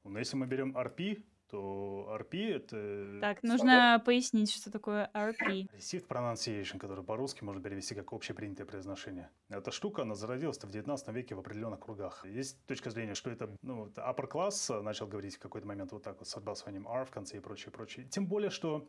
Но 0.05 0.19
если 0.19 0.37
мы 0.37 0.47
берем 0.47 0.76
RP, 0.76 1.23
то 1.52 2.08
RP— 2.19 2.56
это... 2.56 3.20
Так, 3.20 3.43
нужно 3.43 4.02
пояснить, 4.04 4.50
что 4.50 4.72
такое 4.72 5.10
RP. 5.14 5.69
Received 5.76 6.08
Pronunciation, 6.08 6.78
который 6.78 7.04
по-русски 7.04 7.44
можно 7.44 7.62
перевести 7.62 7.94
как 7.94 8.12
общепринятое 8.14 8.66
произношение. 8.66 9.28
Эта 9.50 9.70
штука, 9.70 10.02
она 10.02 10.14
зародилась 10.14 10.58
в 10.58 10.70
19 10.70 11.08
веке 11.08 11.34
в 11.34 11.40
определенных 11.40 11.81
кругах. 11.81 12.25
Есть 12.25 12.64
точка 12.66 12.90
зрения, 12.90 13.14
что 13.14 13.31
это, 13.31 13.54
ну, 13.60 13.87
upper 13.96 14.31
class 14.31 14.81
начал 14.81 15.06
говорить 15.06 15.37
в 15.37 15.40
какой-то 15.40 15.66
момент 15.66 15.93
вот 15.93 16.02
так 16.02 16.19
вот 16.19 16.26
с 16.26 16.34
отбрасыванием 16.37 16.88
R 16.88 17.04
в 17.04 17.10
конце 17.10 17.37
и 17.37 17.40
прочее, 17.40 17.70
прочее. 17.70 18.06
Тем 18.06 18.26
более, 18.26 18.50
что 18.50 18.88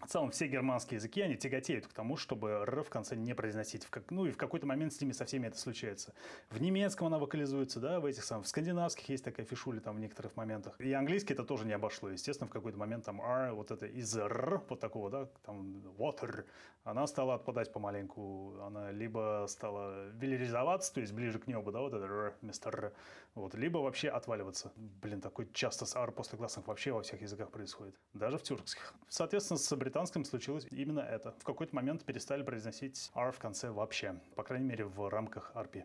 в 0.00 0.08
целом 0.08 0.30
все 0.30 0.48
германские 0.48 0.96
языки, 0.96 1.20
они 1.20 1.36
тяготеют 1.36 1.86
к 1.86 1.92
тому, 1.92 2.16
чтобы 2.16 2.50
«р» 2.50 2.82
в 2.82 2.90
конце 2.90 3.14
не 3.14 3.34
произносить. 3.34 3.84
В 3.84 3.90
как, 3.90 4.10
ну 4.10 4.26
и 4.26 4.30
в 4.30 4.36
какой-то 4.36 4.66
момент 4.66 4.92
с 4.92 5.00
ними 5.00 5.12
со 5.12 5.24
всеми 5.24 5.46
это 5.46 5.58
случается. 5.58 6.12
В 6.50 6.60
немецком 6.60 7.06
она 7.06 7.18
вокализуется, 7.18 7.78
да, 7.78 8.00
в 8.00 8.06
этих 8.06 8.24
самых, 8.24 8.46
в 8.46 8.48
скандинавских 8.48 9.08
есть 9.08 9.24
такая 9.24 9.46
фишуля 9.46 9.80
там 9.80 9.96
в 9.96 10.00
некоторых 10.00 10.34
моментах. 10.36 10.74
И 10.80 10.92
английский 10.92 11.34
это 11.34 11.44
тоже 11.44 11.66
не 11.66 11.72
обошло. 11.72 12.08
Естественно, 12.10 12.48
в 12.48 12.52
какой-то 12.52 12.78
момент 12.78 13.04
там 13.04 13.20
«р», 13.20 13.54
вот 13.54 13.70
это 13.70 13.86
из 13.86 14.16
«р», 14.16 14.62
вот 14.68 14.80
такого, 14.80 15.08
да, 15.10 15.28
там 15.44 15.76
«water», 15.98 16.46
она 16.84 17.06
стала 17.06 17.34
отпадать 17.34 17.72
помаленьку. 17.72 18.58
Она 18.60 18.90
либо 18.90 19.46
стала 19.48 20.08
велеризоваться, 20.08 20.92
то 20.94 21.00
есть 21.00 21.12
ближе 21.12 21.38
к 21.38 21.46
небу, 21.46 21.70
да, 21.70 21.80
вот 21.80 21.94
это 21.94 22.06
«р» 22.06 22.34
вместо 22.42 22.70
«р», 22.70 22.92
вот, 23.34 23.54
либо 23.54 23.78
вообще 23.78 24.08
отваливаться. 24.08 24.72
Блин, 24.76 25.20
такой 25.20 25.48
часто 25.52 25.86
с 25.86 25.94
«р» 25.94 26.10
после 26.10 26.38
гласных 26.38 26.66
вообще 26.66 26.90
во 26.90 27.02
всех 27.02 27.22
языках 27.22 27.50
происходит. 27.50 27.94
Даже 28.14 28.36
в 28.36 28.42
тюркских. 28.42 28.94
Соответственно, 29.08 29.58
с 29.58 29.72
британским 29.82 30.24
случилось 30.24 30.64
именно 30.70 31.00
это. 31.00 31.34
В 31.40 31.44
какой-то 31.44 31.74
момент 31.74 32.04
перестали 32.04 32.44
произносить 32.44 33.10
«r» 33.14 33.32
в 33.32 33.38
конце 33.40 33.70
вообще. 33.72 34.20
По 34.36 34.44
крайней 34.44 34.66
мере, 34.66 34.84
в 34.84 35.08
рамках 35.08 35.50
RP. 35.56 35.84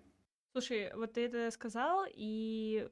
Слушай, 0.51 0.91
вот 0.94 1.13
ты 1.13 1.25
это 1.25 1.49
сказал, 1.49 2.05
и 2.07 2.88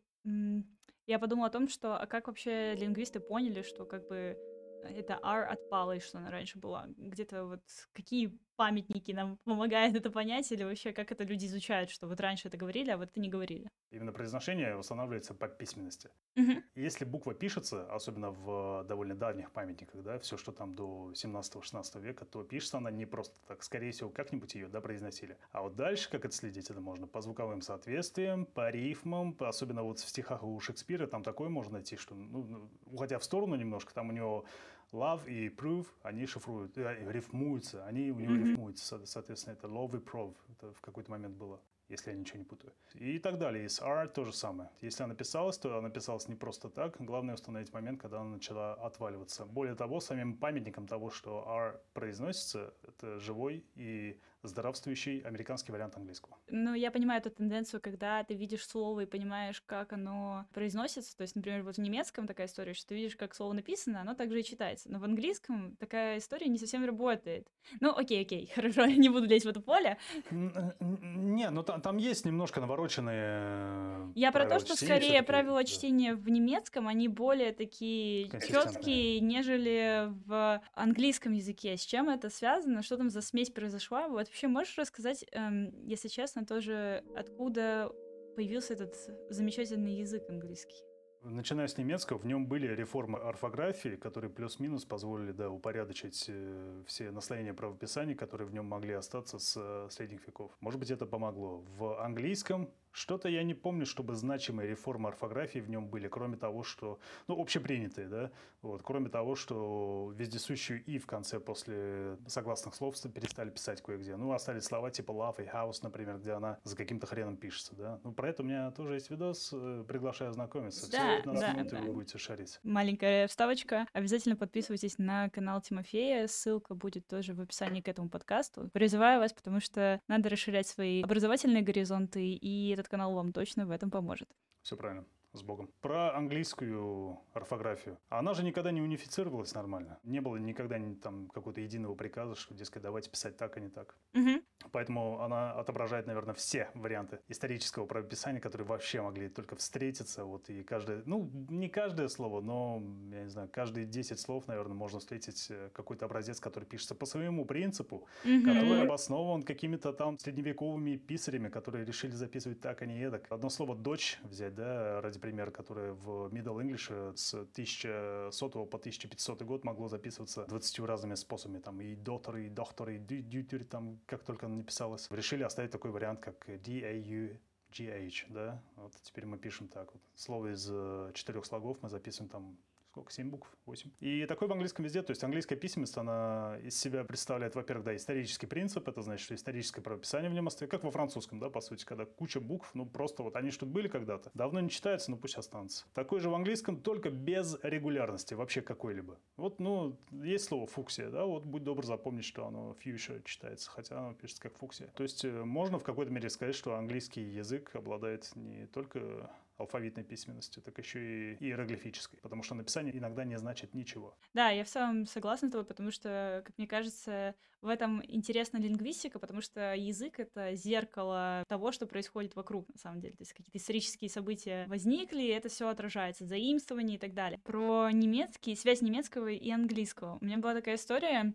я 1.05 1.19
подумала 1.19 1.47
о 1.47 1.51
том, 1.51 1.67
что 1.67 1.95
а 1.95 2.07
как 2.07 2.27
вообще 2.27 2.73
лингвисты 2.73 3.19
поняли, 3.19 3.61
что 3.61 3.85
как 3.85 4.07
бы 4.07 4.35
это 4.83 5.19
R 5.21 5.47
отпало, 5.47 5.95
и 5.95 5.99
что 5.99 6.17
она 6.17 6.31
раньше 6.31 6.57
была. 6.57 6.87
Где-то 6.97 7.45
вот 7.45 7.61
какие 7.93 8.35
памятники 8.55 9.11
нам 9.11 9.37
помогают 9.43 9.95
это 9.95 10.09
понять, 10.11 10.51
или 10.51 10.63
вообще 10.63 10.93
как 10.93 11.11
это 11.11 11.23
люди 11.23 11.45
изучают, 11.45 11.89
что 11.89 12.07
вот 12.07 12.19
раньше 12.19 12.47
это 12.47 12.57
говорили, 12.57 12.89
а 12.91 12.97
вот 12.97 13.09
это 13.09 13.19
не 13.19 13.29
говорили. 13.29 13.69
Именно 13.91 14.11
произношение 14.11 14.75
восстанавливается 14.75 15.33
по 15.33 15.47
письменности. 15.47 16.09
Мгм. 16.35 16.63
Если 16.75 17.05
буква 17.05 17.33
пишется, 17.33 17.89
особенно 17.93 18.31
в 18.31 18.83
довольно 18.83 19.15
давних 19.15 19.51
памятниках, 19.51 20.03
да, 20.03 20.19
все, 20.19 20.35
что 20.35 20.51
там 20.51 20.75
до 20.75 21.13
17-16 21.13 22.01
века, 22.01 22.25
то 22.25 22.43
пишется 22.43 22.77
она 22.77 22.91
не 22.91 23.05
просто 23.05 23.39
так. 23.47 23.63
Скорее 23.63 23.91
всего, 23.91 24.09
как-нибудь 24.09 24.55
ее, 24.55 24.67
да, 24.67 24.81
произносили. 24.81 25.37
А 25.51 25.61
вот 25.61 25.75
дальше, 25.75 26.09
как 26.09 26.25
это 26.25 26.35
следить, 26.35 26.69
это 26.69 26.81
можно 26.81 27.07
по 27.07 27.21
звуковым 27.21 27.61
соответствиям, 27.61 28.45
по 28.45 28.69
рифмам, 28.69 29.33
по- 29.33 29.47
особенно 29.47 29.83
вот 29.83 29.99
в 29.99 30.09
стихах 30.09 30.43
у 30.43 30.59
Шекспира, 30.59 31.07
там 31.07 31.23
такое 31.23 31.47
можно 31.47 31.73
найти, 31.73 31.95
что, 31.95 32.13
ну, 32.13 32.43
ну, 32.43 32.71
уходя 32.85 33.19
в 33.19 33.23
сторону 33.23 33.55
немножко, 33.55 33.93
там 33.93 34.09
у 34.09 34.11
него 34.11 34.45
love 34.91 35.27
и 35.27 35.49
prove, 35.49 35.87
они 36.03 36.25
шифруют, 36.25 36.77
э, 36.77 37.11
рифмуются, 37.11 37.85
они 37.85 38.11
у 38.11 38.19
него 38.19 38.33
Мгм. 38.33 38.43
рифмуются, 38.45 38.85
со- 38.85 39.05
соответственно, 39.05 39.53
это 39.53 39.67
love 39.67 39.95
и 39.97 39.99
prove, 39.99 40.35
это 40.51 40.73
в 40.73 40.81
какой-то 40.81 41.11
момент 41.11 41.35
было 41.35 41.59
если 41.87 42.09
я 42.11 42.17
ничего 42.17 42.39
не 42.39 42.45
путаю. 42.45 42.73
И 42.95 43.19
так 43.19 43.37
далее. 43.37 43.65
И 43.65 43.69
с 43.69 43.79
R 43.79 44.07
то 44.07 44.25
же 44.25 44.33
самое. 44.33 44.69
Если 44.81 45.03
она 45.03 45.13
писалась, 45.13 45.57
то 45.57 45.77
она 45.77 45.89
писалась 45.89 46.27
не 46.27 46.35
просто 46.35 46.69
так. 46.69 46.99
Главное 46.99 47.35
установить 47.35 47.71
момент, 47.73 48.01
когда 48.01 48.21
она 48.21 48.31
начала 48.31 48.73
отваливаться. 48.73 49.45
Более 49.45 49.75
того, 49.75 49.99
самим 49.99 50.35
памятником 50.35 50.87
того, 50.87 51.11
что 51.11 51.45
R 51.47 51.79
произносится, 51.93 52.73
это 52.81 53.19
живой 53.19 53.63
и 53.75 54.19
здравствующий 54.47 55.19
американский 55.19 55.71
вариант 55.71 55.95
английского. 55.95 56.37
Ну, 56.49 56.73
я 56.73 56.91
понимаю 56.91 57.21
эту 57.21 57.29
тенденцию, 57.29 57.81
когда 57.81 58.23
ты 58.23 58.33
видишь 58.33 58.65
слово 58.65 59.01
и 59.01 59.05
понимаешь, 59.05 59.61
как 59.65 59.93
оно 59.93 60.45
произносится. 60.53 61.15
То 61.17 61.23
есть, 61.23 61.35
например, 61.35 61.63
вот 61.63 61.75
в 61.75 61.79
немецком 61.79 62.27
такая 62.27 62.47
история, 62.47 62.73
что 62.73 62.89
ты 62.89 62.95
видишь, 62.95 63.15
как 63.15 63.35
слово 63.35 63.53
написано, 63.53 64.01
оно 64.01 64.13
также 64.13 64.39
и 64.41 64.43
читается. 64.43 64.91
Но 64.91 64.99
в 64.99 65.03
английском 65.03 65.75
такая 65.77 66.17
история 66.17 66.47
не 66.47 66.57
совсем 66.57 66.85
работает. 66.85 67.47
Ну, 67.79 67.95
окей, 67.95 68.21
окей, 68.21 68.51
хорошо, 68.55 68.85
не 68.85 69.09
буду 69.09 69.27
лезть 69.27 69.45
в 69.45 69.49
это 69.49 69.61
поле. 69.61 69.97
Не, 70.31 71.49
ну 71.49 71.63
там, 71.63 71.81
там 71.81 71.97
есть 71.97 72.25
немножко 72.25 72.61
навороченные 72.61 74.11
Я 74.15 74.31
про 74.31 74.45
то, 74.45 74.59
что 74.59 74.75
скорее 74.75 75.23
правила 75.23 75.63
чтения 75.63 76.15
в 76.15 76.29
немецком, 76.29 76.87
они 76.87 77.07
более 77.07 77.51
такие 77.53 78.29
четкие, 78.29 79.19
нежели 79.19 80.09
в 80.25 80.61
английском 80.73 81.33
языке. 81.33 81.77
С 81.77 81.81
чем 81.81 82.09
это 82.09 82.29
связано? 82.29 82.83
Что 82.83 82.97
там 82.97 83.09
за 83.09 83.21
смесь 83.21 83.49
произошла? 83.49 84.07
Вот 84.07 84.27
вообще 84.35 84.47
можешь 84.49 84.77
рассказать, 84.77 85.23
эм, 85.31 85.71
если 85.87 86.09
честно, 86.09 86.45
тоже 86.45 87.03
откуда 87.15 87.89
появился 88.35 88.73
этот 88.73 88.93
замечательный 89.29 89.95
язык 89.95 90.29
английский? 90.29 90.75
Начиная 91.23 91.67
с 91.67 91.77
немецкого, 91.77 92.17
в 92.17 92.25
нем 92.25 92.45
были 92.45 92.67
реформы 92.67 93.17
орфографии, 93.17 93.95
которые 93.95 94.29
плюс-минус 94.29 94.83
позволили 94.83 95.31
да, 95.31 95.49
упорядочить 95.49 96.25
э, 96.27 96.83
все 96.85 97.11
наслоения 97.11 97.53
правописаний, 97.53 98.13
которые 98.13 98.47
в 98.47 98.53
нем 98.53 98.65
могли 98.65 98.93
остаться 98.93 99.39
с 99.39 99.55
э, 99.57 99.87
средних 99.89 100.27
веков. 100.27 100.51
Может 100.59 100.81
быть, 100.81 100.91
это 100.91 101.05
помогло. 101.05 101.63
В 101.77 102.03
английском 102.03 102.69
что-то 102.95 103.27
я 103.27 103.43
не 103.43 103.53
помню, 103.53 103.85
чтобы 103.85 104.15
значимые 104.15 104.69
реформы 104.69 105.09
орфографии 105.09 105.59
в 105.59 105.69
нем 105.69 105.87
были, 105.87 106.07
кроме 106.07 106.37
того, 106.37 106.63
что, 106.63 106.97
ну, 107.27 107.39
общепринятые, 107.39 108.07
да, 108.07 108.31
вот, 108.61 108.81
кроме 108.83 109.09
того, 109.09 109.35
что 109.35 110.13
вездесущую 110.15 110.83
«и» 110.85 110.97
в 110.97 111.05
конце 111.05 111.39
после 111.39 112.17
согласных 112.25 112.73
слов 112.73 112.95
перестали 113.13 113.49
писать 113.49 113.81
кое-где. 113.81 114.15
Ну, 114.15 114.31
остались 114.31 114.63
слова 114.63 114.89
типа 114.91 115.11
«love» 115.11 115.43
и 115.43 115.47
«house», 115.47 115.79
например, 115.83 116.17
где 116.17 116.31
она 116.31 116.57
за 116.63 116.77
каким-то 116.77 117.05
хреном 117.05 117.35
пишется, 117.35 117.75
да. 117.75 117.99
Ну, 118.03 118.13
про 118.13 118.29
это 118.29 118.43
у 118.43 118.45
меня 118.45 118.71
тоже 118.71 118.93
есть 118.93 119.09
видос, 119.09 119.51
э, 119.53 119.83
приглашаю 119.87 120.31
знакомиться. 120.31 120.89
Да, 120.89 120.97
Всего 120.97 121.17
15 121.17 121.41
да, 121.41 121.53
минут, 121.53 121.71
да. 121.71 121.79
и 121.79 121.81
вы 121.81 121.93
будете 121.93 122.17
шарить. 122.17 122.59
Маленькая 122.63 123.27
вставочка. 123.27 123.87
Обязательно 123.91 124.37
подписывайтесь 124.37 124.97
на 124.97 125.29
канал 125.29 125.61
Тимофея, 125.61 126.27
ссылка 126.27 126.75
будет 126.75 127.07
тоже 127.07 127.33
в 127.33 127.41
описании 127.41 127.81
к 127.81 127.89
этому 127.89 128.09
подкасту. 128.09 128.69
Призываю 128.71 129.19
вас, 129.19 129.33
потому 129.33 129.59
что 129.59 129.99
надо 130.07 130.29
расширять 130.29 130.67
свои 130.67 131.03
образовательные 131.03 131.61
горизонты, 131.61 132.33
и 132.33 132.73
этот 132.85 132.91
канал 132.91 133.13
вам 133.13 133.33
точно 133.33 133.65
в 133.65 133.71
этом 133.71 133.89
поможет. 133.89 134.29
Все 134.61 134.77
правильно 134.77 135.05
с 135.37 135.43
Богом. 135.43 135.69
Про 135.81 136.15
английскую 136.15 137.19
орфографию. 137.33 137.97
Она 138.09 138.33
же 138.33 138.43
никогда 138.43 138.71
не 138.71 138.81
унифицировалась 138.81 139.53
нормально. 139.53 139.99
Не 140.03 140.21
было 140.21 140.37
никогда 140.37 140.79
там 141.01 141.27
какого-то 141.29 141.61
единого 141.61 141.95
приказа, 141.95 142.35
что, 142.35 142.53
дескать, 142.53 142.83
давайте 142.83 143.09
писать 143.09 143.37
так, 143.37 143.57
а 143.57 143.59
не 143.59 143.69
так. 143.69 143.97
Угу. 144.13 144.41
Поэтому 144.71 145.21
она 145.21 145.51
отображает, 145.53 146.07
наверное, 146.07 146.33
все 146.33 146.69
варианты 146.73 147.19
исторического 147.27 147.85
правописания, 147.85 148.39
которые 148.39 148.67
вообще 148.67 149.01
могли 149.01 149.29
только 149.29 149.55
встретиться. 149.55 150.25
Вот 150.25 150.49
и 150.49 150.63
каждое, 150.63 151.03
ну, 151.05 151.29
не 151.49 151.69
каждое 151.69 152.07
слово, 152.07 152.41
но, 152.41 152.81
я 153.11 153.23
не 153.23 153.29
знаю, 153.29 153.49
каждые 153.51 153.85
10 153.85 154.19
слов, 154.19 154.47
наверное, 154.47 154.75
можно 154.75 154.99
встретить 154.99 155.47
э, 155.49 155.69
какой-то 155.73 156.05
образец, 156.05 156.39
который 156.39 156.65
пишется 156.65 156.95
по 156.95 157.05
своему 157.05 157.45
принципу, 157.45 158.07
угу. 158.23 158.43
который 158.45 158.83
обоснован 158.83 159.43
какими-то 159.43 159.93
там 159.93 160.17
средневековыми 160.17 160.97
писарями, 160.97 161.49
которые 161.49 161.85
решили 161.85 162.11
записывать 162.11 162.61
так, 162.61 162.81
а 162.81 162.85
не 162.85 162.99
эдак. 163.01 163.25
Одно 163.29 163.49
слово 163.49 163.75
«дочь» 163.75 164.19
взять, 164.23 164.55
да, 164.55 165.01
ради 165.01 165.19
пример, 165.25 165.51
которое 165.51 165.93
в 165.93 166.29
Middle 166.31 166.61
English 166.61 167.15
с 167.15 167.33
1100 167.33 168.65
по 168.65 168.77
1500 168.77 169.41
год 169.41 169.63
могло 169.63 169.87
записываться 169.87 170.45
20 170.45 170.79
разными 170.79 171.15
способами. 171.15 171.59
Там 171.59 171.81
и 171.81 171.95
daughter, 171.95 172.45
и 172.45 172.49
doctor, 172.49 172.95
и 172.95 172.99
duty, 172.99 173.63
там 173.63 173.99
как 174.05 174.23
только 174.23 174.45
оно 174.45 174.55
не 174.55 174.63
писалось. 174.63 175.07
Решили 175.09 175.41
оставить 175.43 175.71
такой 175.71 175.89
вариант, 175.91 176.19
как 176.19 176.45
D-A-U 176.47 177.39
GH, 177.71 178.25
да, 178.29 178.61
вот 178.75 178.93
теперь 179.01 179.25
мы 179.25 179.37
пишем 179.37 179.67
так 179.67 179.91
вот. 179.93 180.01
Слово 180.15 180.53
из 180.53 180.67
э, 180.69 181.11
четырех 181.13 181.45
слогов 181.45 181.77
мы 181.81 181.89
записываем 181.89 182.29
там 182.29 182.57
сколько, 182.95 183.11
7 183.11 183.29
букв, 183.29 183.49
8. 183.65 183.91
И 183.99 184.25
такой 184.25 184.47
в 184.47 184.53
английском 184.53 184.85
везде, 184.85 185.01
то 185.01 185.11
есть 185.11 185.21
английская 185.21 185.57
письменность, 185.57 185.97
она 185.97 186.57
из 186.63 186.79
себя 186.79 187.03
представляет, 187.03 187.53
во-первых, 187.53 187.85
да, 187.85 187.95
исторический 187.95 188.47
принцип, 188.47 188.87
это 188.87 189.01
значит, 189.01 189.25
что 189.25 189.35
историческое 189.35 189.81
правописание 189.81 190.31
в 190.31 190.33
нем 190.33 190.47
остается, 190.47 190.77
как 190.77 190.85
во 190.85 190.91
французском, 190.91 191.39
да, 191.39 191.49
по 191.49 191.59
сути, 191.59 191.83
когда 191.83 192.05
куча 192.05 192.39
букв, 192.39 192.73
ну, 192.73 192.85
просто 192.85 193.21
вот 193.21 193.35
они 193.35 193.51
что-то 193.51 193.73
были 193.73 193.89
когда-то, 193.89 194.31
давно 194.33 194.61
не 194.61 194.69
читаются, 194.69 195.11
но 195.11 195.17
пусть 195.17 195.35
останутся. 195.35 195.85
Такой 195.93 196.21
же 196.21 196.29
в 196.29 196.35
английском, 196.35 196.79
только 196.79 197.09
без 197.09 197.57
регулярности 197.63 198.33
вообще 198.33 198.61
какой-либо. 198.61 199.19
Вот, 199.35 199.59
ну, 199.59 199.99
есть 200.11 200.45
слово 200.45 200.65
фуксия, 200.65 201.09
да, 201.09 201.25
вот 201.25 201.43
будь 201.43 201.65
добр 201.65 201.85
запомнить, 201.85 202.23
что 202.23 202.47
оно 202.47 202.77
fuchsia 202.81 203.21
читается, 203.25 203.69
хотя 203.69 203.99
оно 203.99 204.13
пишется 204.13 204.41
как 204.41 204.57
фуксия. 204.57 204.87
То 204.95 205.03
есть 205.03 205.25
э, 205.25 205.43
можно 205.43 205.79
в 205.79 205.83
какой-то 205.83 206.13
мере 206.13 206.29
сказать, 206.29 206.55
что 206.55 206.75
английский 206.75 207.23
язык 207.23 207.75
обладает 207.75 208.33
не 208.35 208.67
только 208.67 209.29
алфавитной 209.57 210.03
письменностью, 210.03 210.61
так 210.61 210.77
еще 210.77 211.33
и 211.33 211.45
иероглифической, 211.45 212.19
потому 212.21 212.43
что 212.43 212.55
написание 212.55 212.97
иногда 212.97 213.23
не 213.23 213.37
значит 213.37 213.73
ничего. 213.73 214.17
Да, 214.33 214.49
я 214.49 214.63
в 214.63 214.67
целом 214.67 215.05
согласна 215.05 215.47
с 215.47 215.51
тобой, 215.51 215.65
потому 215.65 215.91
что, 215.91 216.43
как 216.45 216.57
мне 216.57 216.67
кажется, 216.67 217.35
в 217.61 217.67
этом 217.67 218.03
интересна 218.05 218.57
лингвистика, 218.57 219.17
потому 219.17 219.41
что 219.41 219.73
язык— 219.73 220.19
это 220.21 220.55
зеркало 220.55 221.43
того, 221.47 221.71
что 221.71 221.87
происходит 221.87 222.35
вокруг, 222.35 222.67
на 222.69 222.77
самом 222.77 222.99
деле. 222.99 223.15
То 223.15 223.21
есть 223.21 223.33
какие-то 223.33 223.57
исторические 223.57 224.09
события 224.09 224.65
возникли, 224.67 225.27
это 225.27 225.49
все 225.49 225.69
отражается, 225.69 226.25
заимствование 226.25 226.97
и 226.97 226.99
так 226.99 227.13
далее. 227.13 227.39
Про 227.39 227.89
немецкий, 227.91 228.55
связь 228.55 228.81
немецкого 228.81 229.29
и 229.29 229.49
английского. 229.49 230.17
У 230.21 230.25
меня 230.25 230.37
была 230.37 230.53
такая 230.53 230.75
история, 230.75 231.33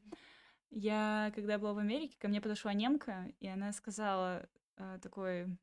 я, 0.71 1.33
когда 1.35 1.59
была 1.59 1.73
в 1.73 1.79
Америке, 1.79 2.17
ко 2.19 2.29
мне 2.29 2.41
подошла 2.41 2.73
немка, 2.73 3.33
и 3.41 3.49
она 3.49 3.73
сказала 3.73 4.49
э, 4.77 4.99
такое 5.03 5.57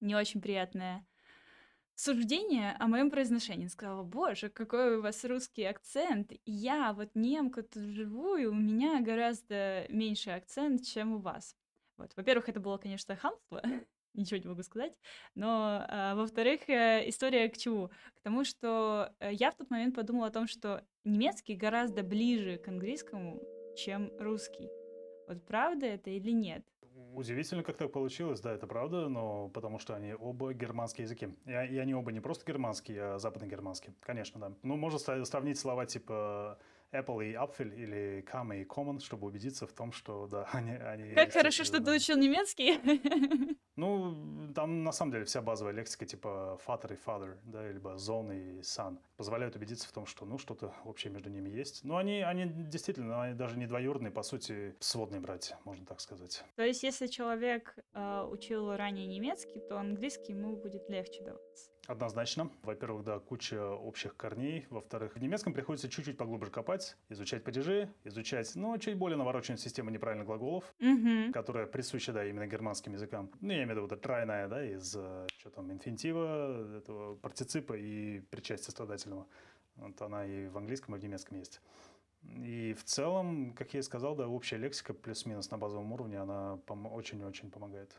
не 0.00 0.14
очень 0.14 0.40
приятное 0.40 1.04
суждение 1.96 2.76
о 2.78 2.86
моем 2.86 3.10
произношении. 3.10 3.66
Сказала, 3.66 4.04
боже, 4.04 4.48
какой 4.48 4.98
у 4.98 5.02
вас 5.02 5.24
русский 5.24 5.64
акцент. 5.64 6.30
Я 6.44 6.92
вот 6.92 7.10
немка 7.14 7.62
тут 7.62 7.82
живу, 7.82 8.36
и 8.36 8.44
у 8.44 8.54
меня 8.54 9.00
гораздо 9.00 9.86
меньше 9.88 10.30
акцент, 10.30 10.84
чем 10.84 11.14
у 11.14 11.18
вас. 11.18 11.56
Вот. 11.96 12.12
Во-первых, 12.14 12.48
это 12.48 12.60
было, 12.60 12.76
конечно, 12.76 13.16
хамство, 13.16 13.62
ничего 14.14 14.38
не 14.38 14.48
могу 14.48 14.62
сказать. 14.62 14.92
Но, 15.34 15.84
а, 15.88 16.14
во-вторых, 16.14 16.68
э, 16.68 17.08
история 17.08 17.48
к 17.48 17.56
чему? 17.56 17.88
К 17.88 18.20
тому, 18.22 18.44
что 18.44 19.10
э, 19.18 19.32
я 19.32 19.50
в 19.50 19.56
тот 19.56 19.70
момент 19.70 19.94
подумала 19.94 20.26
о 20.26 20.30
том, 20.30 20.46
что 20.46 20.84
немецкий 21.04 21.54
гораздо 21.54 22.02
ближе 22.02 22.58
к 22.58 22.68
английскому, 22.68 23.40
чем 23.76 24.12
русский. 24.18 24.68
Вот 25.26 25.44
правда 25.46 25.86
это 25.86 26.10
или 26.10 26.30
нет? 26.30 26.62
Удивительно, 27.16 27.62
как 27.62 27.78
так 27.78 27.92
получилось, 27.92 28.40
да, 28.40 28.52
это 28.52 28.66
правда, 28.66 29.08
но 29.08 29.48
потому 29.48 29.78
что 29.78 29.96
они 29.96 30.12
оба 30.12 30.52
германские 30.52 31.04
языки. 31.04 31.30
И, 31.46 31.50
и 31.50 31.78
они 31.78 31.94
оба 31.94 32.12
не 32.12 32.20
просто 32.20 32.44
германские, 32.46 33.14
а 33.14 33.18
западногерманские, 33.18 33.94
конечно, 34.00 34.38
да. 34.38 34.52
Ну, 34.62 34.76
можно 34.76 34.98
сравнить 34.98 35.58
слова 35.58 35.86
типа 35.86 36.58
Apple 36.92 37.24
и 37.24 37.32
Apfel 37.32 37.74
или 37.74 38.22
Come 38.30 38.60
и 38.60 38.64
Common, 38.64 39.00
чтобы 39.00 39.28
убедиться 39.28 39.66
в 39.66 39.72
том, 39.72 39.92
что 39.92 40.26
да, 40.26 40.44
они... 40.52 40.72
они 40.72 41.14
как 41.14 41.32
хорошо, 41.32 41.64
что 41.64 41.82
ты 41.82 41.90
учил 41.90 42.18
немецкий. 42.18 42.78
Ну, 43.76 44.14
там 44.54 44.84
на 44.84 44.92
самом 44.92 45.12
деле 45.12 45.24
вся 45.24 45.42
базовая 45.42 45.74
лексика 45.74 46.06
типа 46.06 46.58
father 46.66 46.94
и 46.94 46.96
father, 46.96 47.36
да, 47.44 47.70
либо 47.70 47.94
zone 47.94 48.34
и 48.34 48.60
son 48.60 48.98
позволяют 49.16 49.54
убедиться 49.56 49.86
в 49.88 49.92
том, 49.92 50.06
что 50.06 50.24
ну 50.24 50.38
что-то 50.38 50.72
общее 50.84 51.12
между 51.12 51.28
ними 51.28 51.50
есть. 51.50 51.84
Но 51.84 51.98
они, 51.98 52.22
они 52.22 52.46
действительно, 52.46 53.22
они 53.22 53.34
даже 53.34 53.58
не 53.58 53.66
двоюродные, 53.66 54.10
по 54.10 54.22
сути, 54.22 54.74
сводные 54.80 55.20
братья, 55.20 55.58
можно 55.64 55.84
так 55.84 56.00
сказать. 56.00 56.42
То 56.56 56.64
есть, 56.64 56.82
если 56.82 57.06
человек 57.06 57.76
э, 57.92 58.28
учил 58.30 58.74
ранее 58.74 59.06
немецкий, 59.06 59.60
то 59.60 59.78
английский 59.78 60.32
ему 60.32 60.56
будет 60.56 60.88
легче 60.88 61.22
даваться. 61.22 61.75
Однозначно. 61.86 62.50
Во-первых, 62.62 63.04
да, 63.04 63.18
куча 63.20 63.62
общих 63.70 64.16
корней. 64.16 64.66
Во-вторых, 64.70 65.14
в 65.14 65.20
немецком 65.20 65.52
приходится 65.52 65.88
чуть-чуть 65.88 66.16
поглубже 66.16 66.50
копать, 66.50 66.96
изучать 67.08 67.44
падежи, 67.44 67.88
изучать, 68.04 68.52
ну, 68.56 68.76
чуть 68.78 68.96
более 68.96 69.16
навороченную 69.16 69.58
систему 69.58 69.90
неправильных 69.90 70.26
глаголов, 70.26 70.64
угу. 70.80 71.32
которая 71.32 71.66
присуща, 71.66 72.12
да, 72.12 72.24
именно 72.24 72.46
германским 72.46 72.92
языкам. 72.92 73.30
Ну, 73.40 73.50
я 73.50 73.58
имею 73.58 73.68
в 73.68 73.70
виду 73.70 73.80
вот 73.82 74.00
тройная, 74.00 74.48
да, 74.48 74.64
из, 74.64 74.96
э, 74.96 75.26
что 75.38 75.50
там, 75.50 75.70
инфинитива, 75.70 76.78
этого 76.78 77.14
партиципа 77.16 77.74
и 77.74 78.20
причастия 78.20 78.70
страдательного. 78.70 79.26
Вот 79.76 80.00
она 80.02 80.26
и 80.26 80.48
в 80.48 80.56
английском, 80.56 80.96
и 80.96 80.98
в 80.98 81.02
немецком 81.02 81.38
есть. 81.38 81.60
И 82.22 82.74
в 82.74 82.84
целом, 82.84 83.52
как 83.52 83.74
я 83.74 83.80
и 83.80 83.82
сказал, 83.82 84.16
да, 84.16 84.26
общая 84.26 84.56
лексика 84.56 84.94
плюс-минус 84.94 85.50
на 85.50 85.58
базовом 85.58 85.92
уровне, 85.92 86.18
она 86.18 86.58
очень-очень 86.66 87.50
помогает. 87.50 87.94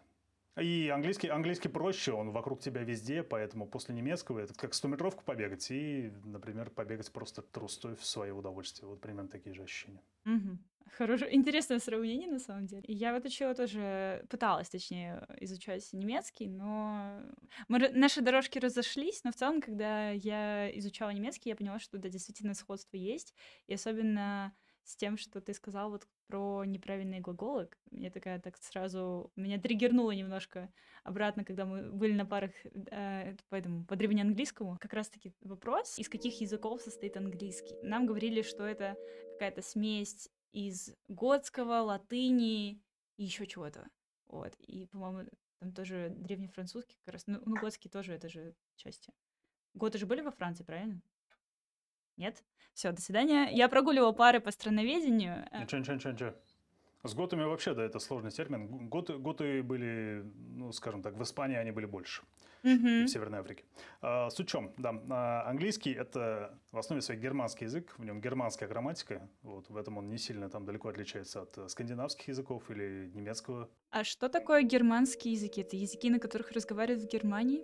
И 0.59 0.89
английский, 0.89 1.27
английский 1.27 1.69
проще, 1.69 2.11
он 2.13 2.31
вокруг 2.31 2.59
тебя 2.59 2.81
везде, 2.81 3.23
поэтому 3.23 3.67
после 3.67 3.93
немецкого 3.93 4.39
это 4.39 4.53
как 4.53 4.71
100-метровку 4.71 5.23
побегать 5.23 5.69
и, 5.69 6.11
например, 6.25 6.69
побегать 6.71 7.11
просто 7.11 7.41
трустой 7.41 7.95
в 7.95 8.05
свое 8.05 8.33
удовольствие. 8.33 8.87
Вот 8.87 8.99
примерно 8.99 9.29
такие 9.29 9.53
же 9.53 9.63
ощущения. 9.63 10.01
Угу. 10.25 10.57
Хорошее, 10.97 11.35
интересное 11.35 11.79
сравнение 11.79 12.27
на 12.27 12.39
самом 12.39 12.65
деле. 12.65 12.83
Я 12.87 13.13
вот 13.13 13.25
учила 13.25 13.53
тоже, 13.53 14.25
пыталась, 14.29 14.69
точнее, 14.69 15.27
изучать 15.41 15.87
немецкий, 15.93 16.47
но 16.47 17.21
мы, 17.67 17.89
наши 17.89 18.21
дорожки 18.21 18.57
разошлись, 18.57 19.23
но 19.23 19.31
в 19.31 19.35
целом, 19.35 19.61
когда 19.61 20.11
я 20.11 20.75
изучала 20.79 21.11
немецкий, 21.11 21.49
я 21.49 21.55
поняла, 21.55 21.79
что 21.79 21.97
да, 21.97 22.09
действительно 22.09 22.53
сходство 22.53 22.97
есть, 22.97 23.35
и 23.67 23.73
особенно 23.73 24.53
с 24.87 24.95
тем, 24.95 25.17
что 25.17 25.41
ты 25.41 25.53
сказал 25.53 25.91
вот 25.91 26.07
про 26.27 26.63
неправильные 26.63 27.19
глаголы. 27.19 27.69
Мне 27.91 28.09
такая 28.09 28.39
так 28.39 28.57
сразу... 28.57 29.31
Меня 29.35 29.59
триггернуло 29.59 30.11
немножко 30.11 30.71
обратно, 31.03 31.43
когда 31.43 31.65
мы 31.65 31.91
были 31.91 32.13
на 32.13 32.25
парах 32.25 32.51
э, 32.63 33.35
по, 33.49 33.55
этому, 33.55 33.85
по 33.85 33.97
древнеанглийскому. 33.97 34.77
Как 34.79 34.93
раз-таки 34.93 35.33
вопрос, 35.41 35.99
из 35.99 36.07
каких 36.07 36.39
языков 36.39 36.81
состоит 36.81 37.17
английский. 37.17 37.75
Нам 37.83 38.05
говорили, 38.05 38.41
что 38.41 38.63
это 38.63 38.95
какая-то 39.33 39.61
смесь 39.61 40.29
из 40.53 40.95
готского, 41.09 41.81
латыни 41.81 42.81
и 43.17 43.23
еще 43.23 43.45
чего-то. 43.45 43.89
Вот. 44.27 44.55
И, 44.59 44.85
по-моему, 44.85 45.29
там 45.59 45.73
тоже 45.73 46.13
древнефранцузский 46.15 46.97
как 47.03 47.13
раз. 47.13 47.23
Ну, 47.27 47.41
ну, 47.45 47.55
готский 47.59 47.89
тоже 47.89 48.13
это 48.13 48.29
же 48.29 48.55
части. 48.77 49.11
Готы 49.73 49.97
же 49.97 50.05
были 50.05 50.21
во 50.21 50.31
Франции, 50.31 50.63
правильно? 50.63 51.01
Нет? 52.17 52.43
Все, 52.73 52.91
до 52.91 53.01
свидания. 53.01 53.49
Я 53.51 53.69
прогуливал 53.69 54.13
пары 54.13 54.39
по 54.39 54.51
страноведению. 54.51 55.45
Э, 55.51 55.61
ничего, 55.61 55.79
ничего, 55.79 55.95
ничего, 55.95 56.11
ничего. 56.13 56.33
С 57.03 57.13
готами 57.13 57.43
вообще, 57.43 57.73
да, 57.73 57.83
это 57.83 57.99
сложный 57.99 58.31
термин. 58.31 58.89
Готы, 58.89 59.17
готы 59.17 59.63
были, 59.63 60.23
ну, 60.35 60.71
скажем 60.71 61.01
так, 61.01 61.15
в 61.15 61.23
Испании 61.23 61.55
они 61.55 61.71
были 61.71 61.85
больше, 61.85 62.23
mm 62.63 63.05
в 63.05 63.07
Северной 63.07 63.39
Африке. 63.39 63.63
А, 64.01 64.29
с 64.29 64.39
учем, 64.39 64.73
да. 64.77 64.99
А, 65.09 65.47
английский– 65.47 65.91
это 65.93 66.59
в 66.71 66.77
основе 66.77 67.01
своей 67.01 67.21
германский 67.21 67.65
язык, 67.65 67.93
в 67.97 68.03
нем 68.03 68.19
германская 68.19 68.67
грамматика. 68.67 69.29
Вот, 69.43 69.69
в 69.69 69.77
этом 69.77 69.97
он 69.97 70.09
не 70.09 70.17
сильно 70.17 70.49
там 70.49 70.65
далеко 70.65 70.89
отличается 70.89 71.43
от 71.43 71.57
э, 71.57 71.69
скандинавских 71.69 72.27
языков 72.27 72.69
или 72.69 73.11
немецкого. 73.13 73.69
А 73.91 74.03
что 74.03 74.27
такое 74.27 74.63
германские 74.63 75.35
языки? 75.35 75.61
Это 75.61 75.77
языки, 75.77 76.09
на 76.09 76.19
которых 76.19 76.51
разговаривают 76.51 77.03
в 77.03 77.07
Германии? 77.07 77.63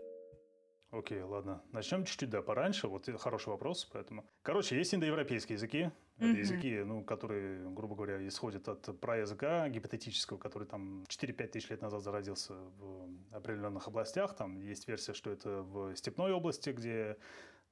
Окей, 0.94 1.24
ладно. 1.24 1.64
Начнем 1.72 2.06
чуть-чуть, 2.06 2.30
да, 2.30 2.44
пораньше. 2.44 2.88
Вот 2.88 3.10
хороший 3.20 3.50
вопрос, 3.50 3.90
поэтому... 3.92 4.24
Короче, 4.44 4.78
есть 4.78 4.94
индоевропейские 4.94 5.56
языки. 5.56 5.92
Mm-hmm. 6.20 6.38
языки, 6.38 6.84
ну, 6.84 7.04
которые, 7.04 7.68
грубо 7.72 7.96
говоря, 7.96 8.28
исходят 8.28 8.70
от 8.70 9.00
праязыка 9.00 9.68
гипотетического, 9.70 10.38
который 10.38 10.68
там 10.68 11.04
4-5 11.10 11.48
тысяч 11.48 11.70
лет 11.72 11.82
назад 11.82 12.04
зародился 12.04 12.54
в 12.54 13.10
определенных 13.32 13.88
областях. 13.88 14.36
Там 14.36 14.62
есть 14.62 14.88
версия, 14.88 15.14
что 15.14 15.32
это 15.32 15.64
в 15.64 15.96
степной 15.96 16.32
области, 16.32 16.70
где 16.70 17.18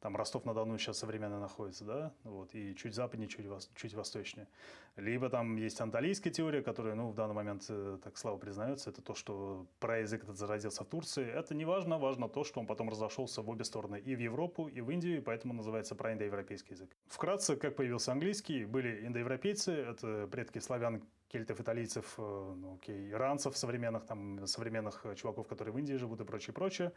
там 0.01 0.15
Ростов-на-Дону 0.17 0.77
сейчас 0.77 0.97
современно 0.97 1.39
находится, 1.39 1.85
да, 1.85 2.13
вот, 2.23 2.53
и 2.55 2.75
чуть 2.75 2.95
западнее, 2.95 3.29
чуть, 3.29 3.45
вос, 3.45 3.69
чуть 3.75 3.93
восточнее. 3.93 4.47
Либо 4.95 5.29
там 5.29 5.55
есть 5.55 5.79
анталийская 5.79 6.33
теория, 6.33 6.63
которая, 6.63 6.95
ну, 6.95 7.09
в 7.09 7.15
данный 7.15 7.35
момент 7.35 7.65
э, 7.69 7.99
так 8.03 8.17
слава 8.17 8.37
признается, 8.37 8.89
это 8.89 9.01
то, 9.01 9.13
что 9.13 9.67
про 9.79 9.99
язык 9.99 10.23
этот 10.23 10.37
зародился 10.37 10.83
в 10.83 10.87
Турции. 10.87 11.25
Это 11.25 11.53
не 11.53 11.65
важно, 11.65 11.99
важно 11.99 12.27
то, 12.27 12.43
что 12.43 12.59
он 12.59 12.65
потом 12.65 12.89
разошелся 12.89 13.43
в 13.43 13.49
обе 13.49 13.63
стороны, 13.63 13.99
и 13.99 14.15
в 14.15 14.19
Европу, 14.19 14.67
и 14.67 14.81
в 14.81 14.89
Индию, 14.89 15.19
и 15.19 15.21
поэтому 15.21 15.53
называется 15.53 15.93
проиндоевропейский 15.95 16.73
язык. 16.73 16.89
Вкратце, 17.07 17.55
как 17.55 17.75
появился 17.75 18.11
английский, 18.11 18.65
были 18.65 19.05
индоевропейцы, 19.05 19.71
это 19.71 20.27
предки 20.31 20.57
славян, 20.57 21.03
кельтов, 21.31 21.61
италийцев, 21.61 22.15
э, 22.17 22.21
ну, 22.21 22.75
окей, 22.75 23.11
иранцев 23.11 23.55
современных, 23.55 24.05
там, 24.05 24.45
современных 24.47 25.05
чуваков, 25.15 25.47
которые 25.47 25.73
в 25.73 25.77
Индии 25.77 25.93
живут 25.93 26.19
и 26.21 26.25
прочее, 26.25 26.53
прочее. 26.53 26.91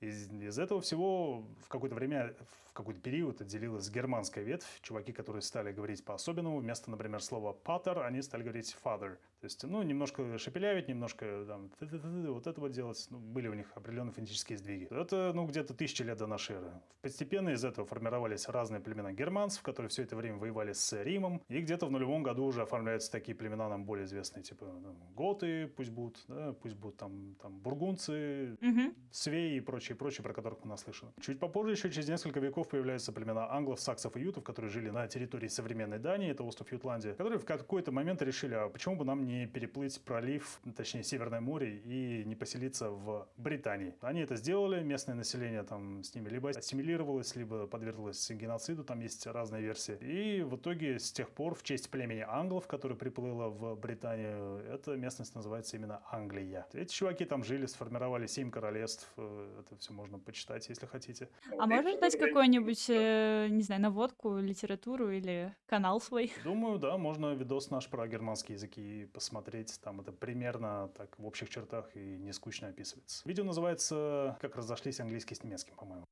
Из, 0.00 0.30
из 0.30 0.58
этого 0.58 0.80
всего 0.80 1.44
в 1.64 1.68
какое-то 1.68 1.94
время, 1.94 2.34
в 2.66 2.72
какой-то 2.74 3.00
период 3.00 3.40
отделилась 3.40 3.88
германская 3.90 4.44
ветвь. 4.44 4.80
Чуваки, 4.82 5.12
которые 5.12 5.42
стали 5.42 5.72
говорить 5.72 6.04
по-особенному, 6.04 6.58
вместо, 6.58 6.90
например, 6.90 7.22
слова 7.22 7.56
«pater», 7.64 8.04
они 8.04 8.22
стали 8.22 8.42
говорить 8.42 8.76
«father». 8.84 9.16
То 9.40 9.44
есть, 9.44 9.62
ну, 9.62 9.82
немножко 9.82 10.36
шепелявить, 10.36 10.88
немножко 10.88 11.44
там, 11.46 11.70
вот 11.80 12.46
это 12.46 12.60
вот 12.60 12.72
делать. 12.72 13.06
Ну, 13.10 13.18
были 13.18 13.46
у 13.46 13.54
них 13.54 13.70
определенные 13.76 14.12
фонетические 14.12 14.58
сдвиги. 14.58 14.88
Это, 14.90 15.32
ну, 15.32 15.46
где-то 15.46 15.74
тысячи 15.74 16.02
лет 16.02 16.18
до 16.18 16.26
нашей 16.26 16.56
эры. 16.56 16.72
Постепенно 17.02 17.50
из 17.50 17.64
этого 17.64 17.86
формировались 17.86 18.48
разные 18.48 18.80
племена 18.80 19.12
германцев, 19.12 19.62
которые 19.62 19.90
все 19.90 20.02
это 20.02 20.16
время 20.16 20.38
воевали 20.38 20.72
с 20.72 20.92
Римом. 21.04 21.40
И 21.48 21.60
где-то 21.60 21.86
в 21.86 21.90
нулевом 21.92 22.24
году 22.24 22.44
уже 22.44 22.62
оформляются 22.62 23.12
такие 23.12 23.36
племена 23.36 23.68
нам 23.78 23.84
более 23.84 24.04
известные, 24.04 24.42
типа 24.42 24.66
там, 24.66 24.96
готы 25.14 25.68
пусть 25.68 25.90
будут, 25.90 26.24
да, 26.28 26.52
пусть 26.52 26.74
будут 26.74 26.96
там, 26.96 27.36
там 27.40 27.58
бургунцы, 27.58 28.56
угу. 28.60 28.94
свеи 29.10 29.56
и 29.56 29.60
прочее, 29.60 29.96
прочее, 29.96 30.22
про 30.22 30.32
которых 30.32 30.64
мы 30.64 30.70
наслышаны. 30.70 31.12
Чуть 31.20 31.38
попозже, 31.38 31.72
еще 31.72 31.90
через 31.90 32.08
несколько 32.08 32.40
веков 32.40 32.68
появляются 32.68 33.12
племена 33.12 33.50
англов, 33.50 33.80
саксов 33.80 34.16
и 34.16 34.20
ютов, 34.20 34.44
которые 34.44 34.70
жили 34.70 34.90
на 34.90 35.06
территории 35.06 35.48
современной 35.48 35.98
Дании, 35.98 36.30
это 36.30 36.42
остров 36.42 36.72
Ютландия, 36.72 37.12
которые 37.12 37.38
в 37.38 37.44
какой-то 37.44 37.92
момент 37.92 38.22
решили, 38.22 38.54
а 38.54 38.68
почему 38.68 38.96
бы 38.96 39.04
нам 39.04 39.24
не 39.24 39.46
переплыть 39.46 40.00
пролив, 40.02 40.60
точнее 40.76 41.02
Северное 41.02 41.40
море 41.40 41.78
и 41.84 42.24
не 42.24 42.34
поселиться 42.34 42.90
в 42.90 43.28
Британии. 43.36 43.94
Они 44.00 44.20
это 44.20 44.36
сделали, 44.36 44.82
местное 44.82 45.14
население 45.14 45.62
там 45.62 46.02
с 46.02 46.14
ними 46.14 46.28
либо 46.28 46.50
ассимилировалось, 46.50 47.36
либо 47.36 47.66
подверглось 47.66 48.30
геноциду, 48.30 48.84
там 48.84 49.00
есть 49.00 49.26
разные 49.26 49.62
версии. 49.62 49.96
И 50.00 50.42
в 50.42 50.56
итоге 50.56 50.98
с 50.98 51.12
тех 51.12 51.30
пор 51.30 51.54
в 51.54 51.62
честь 51.62 51.90
племени 51.90 52.24
англов, 52.26 52.66
которое 52.66 52.94
приплыло 52.94 53.48
в 53.48 53.67
Британию, 53.74 54.58
эта 54.68 54.96
местность 54.96 55.34
называется 55.34 55.76
именно 55.76 56.02
Англия. 56.10 56.66
Эти 56.72 56.92
чуваки 56.92 57.24
там 57.24 57.44
жили, 57.44 57.66
сформировали 57.66 58.26
семь 58.26 58.50
королевств, 58.50 59.10
э, 59.16 59.60
это 59.60 59.76
все 59.76 59.92
можно 59.92 60.18
почитать, 60.18 60.68
если 60.68 60.86
хотите. 60.86 61.28
А 61.58 61.66
можешь 61.66 61.98
дать 61.98 62.18
какой-нибудь, 62.18 62.90
э, 62.90 63.48
не 63.50 63.62
знаю, 63.62 63.82
наводку, 63.82 64.38
литературу 64.38 65.10
или 65.10 65.54
канал 65.66 66.00
свой? 66.00 66.32
Думаю, 66.44 66.78
да, 66.78 66.98
можно 66.98 67.34
видос 67.34 67.70
наш 67.70 67.88
про 67.88 68.06
германские 68.06 68.54
языки 68.54 69.06
посмотреть 69.06 69.38
посмотреть, 69.48 69.80
там 69.82 70.00
это 70.00 70.12
примерно 70.12 70.88
так 70.96 71.18
в 71.18 71.26
общих 71.26 71.48
чертах 71.48 71.96
и 71.96 72.18
не 72.18 72.32
скучно 72.32 72.68
описывается. 72.68 73.28
Видео 73.28 73.44
называется 73.44 74.36
«Как 74.40 74.56
разошлись 74.56 75.00
английский 75.00 75.34
с 75.34 75.44
немецким», 75.44 75.74
по-моему. 75.76 76.04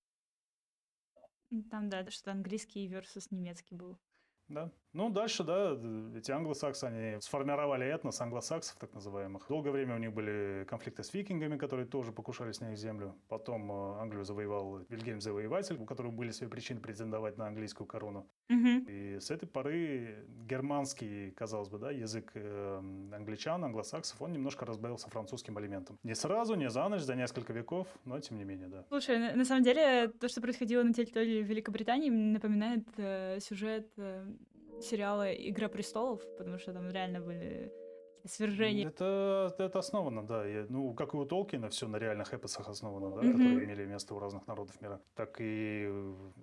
Там, 1.70 1.88
да, 1.88 2.08
что 2.10 2.32
английский 2.32 2.88
versus 2.88 3.28
немецкий 3.30 3.74
был. 3.74 3.96
Да. 4.48 4.70
Ну, 4.96 5.10
дальше, 5.10 5.44
да, 5.44 5.78
эти 6.16 6.30
англосаксы, 6.30 6.84
они 6.84 7.20
сформировали 7.20 7.86
этнос 7.86 8.18
англосаксов, 8.22 8.78
так 8.78 8.94
называемых. 8.94 9.44
Долгое 9.46 9.70
время 9.70 9.94
у 9.94 9.98
них 9.98 10.14
были 10.14 10.64
конфликты 10.66 11.02
с 11.02 11.12
викингами, 11.12 11.58
которые 11.58 11.86
тоже 11.86 12.12
покушались 12.12 12.60
на 12.60 12.72
их 12.72 12.78
землю. 12.78 13.14
Потом 13.28 13.70
э, 13.70 14.00
Англию 14.00 14.24
завоевал 14.24 14.78
Вильгельм 14.88 15.20
Завоеватель, 15.20 15.76
у 15.78 15.84
которого 15.84 16.12
были 16.12 16.30
свои 16.30 16.48
причины 16.48 16.80
претендовать 16.80 17.36
на 17.36 17.46
английскую 17.46 17.86
корону. 17.86 18.26
Угу. 18.48 18.88
И 18.88 19.18
с 19.20 19.30
этой 19.30 19.46
поры 19.46 20.26
германский, 20.48 21.30
казалось 21.32 21.68
бы, 21.68 21.78
да, 21.78 21.90
язык 21.90 22.30
э, 22.32 22.78
англичан, 23.12 23.62
англосаксов, 23.66 24.22
он 24.22 24.32
немножко 24.32 24.64
разбавился 24.64 25.10
французским 25.10 25.60
элементом. 25.60 25.98
Не 26.04 26.14
сразу, 26.14 26.54
не 26.54 26.70
за 26.70 26.88
ночь, 26.88 27.02
за 27.02 27.16
несколько 27.16 27.52
веков, 27.52 27.86
но 28.06 28.18
тем 28.20 28.38
не 28.38 28.44
менее, 28.44 28.68
да. 28.68 28.84
Слушай, 28.88 29.18
на, 29.18 29.36
на 29.36 29.44
самом 29.44 29.62
деле, 29.62 30.08
то, 30.08 30.26
что 30.26 30.40
происходило 30.40 30.82
на 30.82 30.94
территории 30.94 31.42
Великобритании, 31.42 32.08
напоминает 32.08 32.88
э, 32.96 33.40
сюжет 33.40 33.90
э, 33.98 34.24
сериала 34.80 35.32
«Игра 35.32 35.68
престолов», 35.68 36.20
потому 36.36 36.58
что 36.58 36.72
там 36.72 36.90
реально 36.90 37.20
были 37.20 37.72
свержения. 38.30 38.88
Это, 38.88 39.54
это 39.58 39.78
основано, 39.78 40.22
да. 40.26 40.44
Я, 40.46 40.66
ну, 40.68 40.94
как 40.94 41.14
и 41.14 41.16
у 41.16 41.24
Толкина, 41.24 41.68
все 41.68 41.88
на 41.88 41.96
реальных 41.96 42.32
эпосах 42.32 42.68
основано, 42.68 43.10
да, 43.10 43.22
mm-hmm. 43.22 43.32
которые 43.32 43.64
имели 43.64 43.86
место 43.86 44.14
у 44.14 44.18
разных 44.18 44.46
народов 44.46 44.80
мира. 44.80 45.00
Так 45.14 45.36
и 45.40 45.88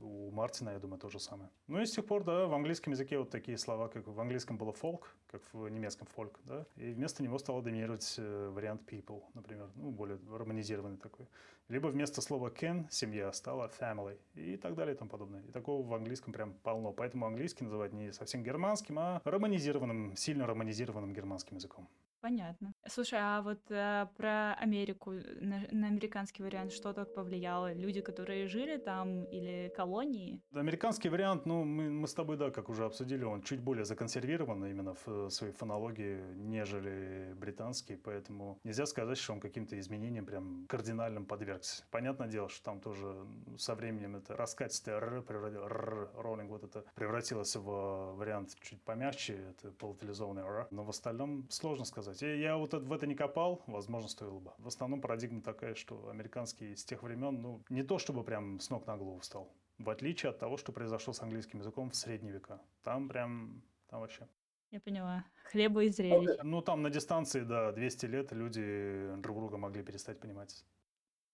у 0.01 0.31
Мартина, 0.31 0.71
я 0.71 0.79
думаю, 0.79 0.99
то 0.99 1.09
же 1.09 1.19
самое. 1.19 1.49
Ну 1.67 1.81
и 1.81 1.85
с 1.85 1.91
тех 1.91 2.05
пор, 2.05 2.23
да, 2.23 2.47
в 2.47 2.53
английском 2.53 2.93
языке 2.93 3.17
вот 3.17 3.29
такие 3.29 3.57
слова, 3.57 3.87
как 3.87 4.07
в 4.07 4.19
английском 4.19 4.57
было 4.57 4.71
folk, 4.71 5.03
как 5.27 5.41
в 5.53 5.67
немецком 5.69 6.07
folk, 6.15 6.35
да, 6.45 6.65
и 6.75 6.91
вместо 6.93 7.23
него 7.23 7.37
стал 7.37 7.61
доминировать 7.61 8.15
э, 8.17 8.49
вариант 8.49 8.81
people, 8.89 9.23
например, 9.33 9.69
ну, 9.75 9.91
более 9.91 10.19
романизированный 10.29 10.97
такой. 10.97 11.27
Либо 11.69 11.87
вместо 11.87 12.21
слова 12.21 12.49
can, 12.49 12.85
семья, 12.89 13.31
стала 13.31 13.71
family 13.79 14.17
и 14.35 14.57
так 14.57 14.75
далее 14.75 14.95
и 14.95 14.97
тому 14.97 15.09
подобное. 15.09 15.41
И 15.43 15.51
такого 15.51 15.87
в 15.87 15.93
английском 15.93 16.33
прям 16.33 16.53
полно. 16.61 16.91
Поэтому 16.91 17.25
английский 17.25 17.63
называть 17.63 17.93
не 17.93 18.11
совсем 18.11 18.43
германским, 18.43 18.99
а 18.99 19.21
романизированным, 19.23 20.15
сильно 20.15 20.45
романизированным 20.45 21.13
германским 21.13 21.55
языком. 21.55 21.72
Publikum. 21.73 21.87
Понятно. 22.23 22.73
Слушай, 22.87 23.19
а 23.21 23.41
вот 23.41 23.59
э, 23.69 24.07
про 24.15 24.53
Америку, 24.53 25.11
на, 25.11 25.67
на 25.71 25.87
американский 25.87 26.41
вариант, 26.41 26.71
что 26.71 26.93
так 26.93 27.13
повлияло? 27.13 27.73
Люди, 27.73 27.99
которые 27.99 28.47
жили 28.47 28.77
там 28.77 29.25
или 29.25 29.69
колонии? 29.75 30.41
Американский 30.53 31.09
вариант, 31.09 31.45
ну, 31.45 31.65
мы, 31.65 31.89
мы 31.89 32.07
с 32.07 32.13
тобой, 32.13 32.37
да, 32.37 32.49
как 32.49 32.69
уже 32.69 32.85
обсудили, 32.85 33.25
он 33.25 33.41
чуть 33.41 33.59
более 33.59 33.83
законсервирован 33.83 34.63
именно 34.63 34.93
в 34.93 35.07
э, 35.07 35.29
своей 35.31 35.51
фонологии, 35.51 36.21
нежели 36.35 37.33
британский, 37.33 37.97
поэтому 37.97 38.57
нельзя 38.63 38.85
сказать, 38.85 39.17
что 39.17 39.33
он 39.33 39.41
каким-то 39.41 39.77
изменениям 39.77 40.25
прям 40.25 40.65
кардинальным 40.69 41.25
подвергся. 41.25 41.83
Понятное 41.91 42.29
дело, 42.29 42.47
что 42.47 42.63
там 42.63 42.79
тоже 42.79 43.27
со 43.57 43.75
временем 43.75 44.15
это 44.15 44.37
раскатистое 44.37 44.95
р, 44.95 45.23
превратилось, 45.23 45.69
р, 45.69 46.09
роллинг, 46.15 46.51
вот 46.51 46.63
это 46.63 46.85
превратилось 46.95 47.53
в 47.57 48.15
вариант 48.15 48.55
чуть 48.61 48.81
помягче, 48.81 49.33
это 49.49 49.71
полутилизованный 49.71 50.43
р, 50.43 50.67
но 50.71 50.85
в 50.85 50.89
остальном 50.89 51.49
сложно 51.49 51.83
сказать 51.83 52.12
сказать. 52.13 52.37
Я, 52.37 52.51
я 52.51 52.57
вот 52.57 52.73
в 52.73 52.93
это 52.93 53.07
не 53.07 53.15
копал, 53.15 53.63
возможно, 53.67 54.09
стоило 54.09 54.39
бы. 54.39 54.51
В 54.57 54.67
основном 54.67 55.01
парадигма 55.01 55.41
такая, 55.41 55.75
что 55.75 56.09
американский 56.09 56.75
с 56.75 56.85
тех 56.85 57.03
времен, 57.03 57.41
ну, 57.41 57.63
не 57.69 57.83
то 57.83 57.99
чтобы 57.99 58.23
прям 58.23 58.59
с 58.59 58.69
ног 58.69 58.87
на 58.87 58.97
голову 58.97 59.19
встал. 59.19 59.53
В 59.77 59.89
отличие 59.89 60.29
от 60.29 60.39
того, 60.39 60.57
что 60.57 60.71
произошло 60.71 61.13
с 61.13 61.21
английским 61.21 61.59
языком 61.59 61.89
в 61.89 61.95
средние 61.95 62.33
века. 62.33 62.61
Там 62.83 63.09
прям, 63.09 63.63
там 63.87 64.01
вообще. 64.01 64.27
Я 64.71 64.79
поняла. 64.79 65.25
Хлеба 65.45 65.83
и 65.83 65.89
зрелищ. 65.89 66.37
Ну, 66.43 66.61
там 66.61 66.81
на 66.81 66.89
дистанции, 66.89 67.41
да, 67.41 67.71
200 67.71 68.05
лет 68.07 68.31
люди 68.31 69.13
друг 69.17 69.37
друга 69.37 69.57
могли 69.57 69.83
перестать 69.83 70.19
понимать. 70.19 70.65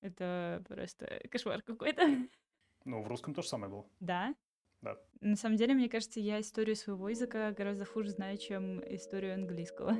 Это 0.02 0.64
просто 0.68 1.22
кошмар 1.30 1.62
какой-то. 1.62 2.02
Ну, 2.86 3.02
в 3.02 3.08
русском 3.08 3.34
то 3.34 3.42
же 3.42 3.48
самое 3.48 3.72
было. 3.72 3.86
Да? 4.00 4.34
Да. 4.82 4.98
На 5.20 5.36
самом 5.36 5.58
деле, 5.58 5.74
мне 5.74 5.90
кажется, 5.90 6.22
я 6.22 6.40
историю 6.40 6.76
своего 6.76 7.10
языка 7.10 7.52
гораздо 7.52 7.86
хуже 7.86 8.12
знаю, 8.12 8.38
чем 8.38 8.82
историю 8.94 9.34
английского. 9.34 9.96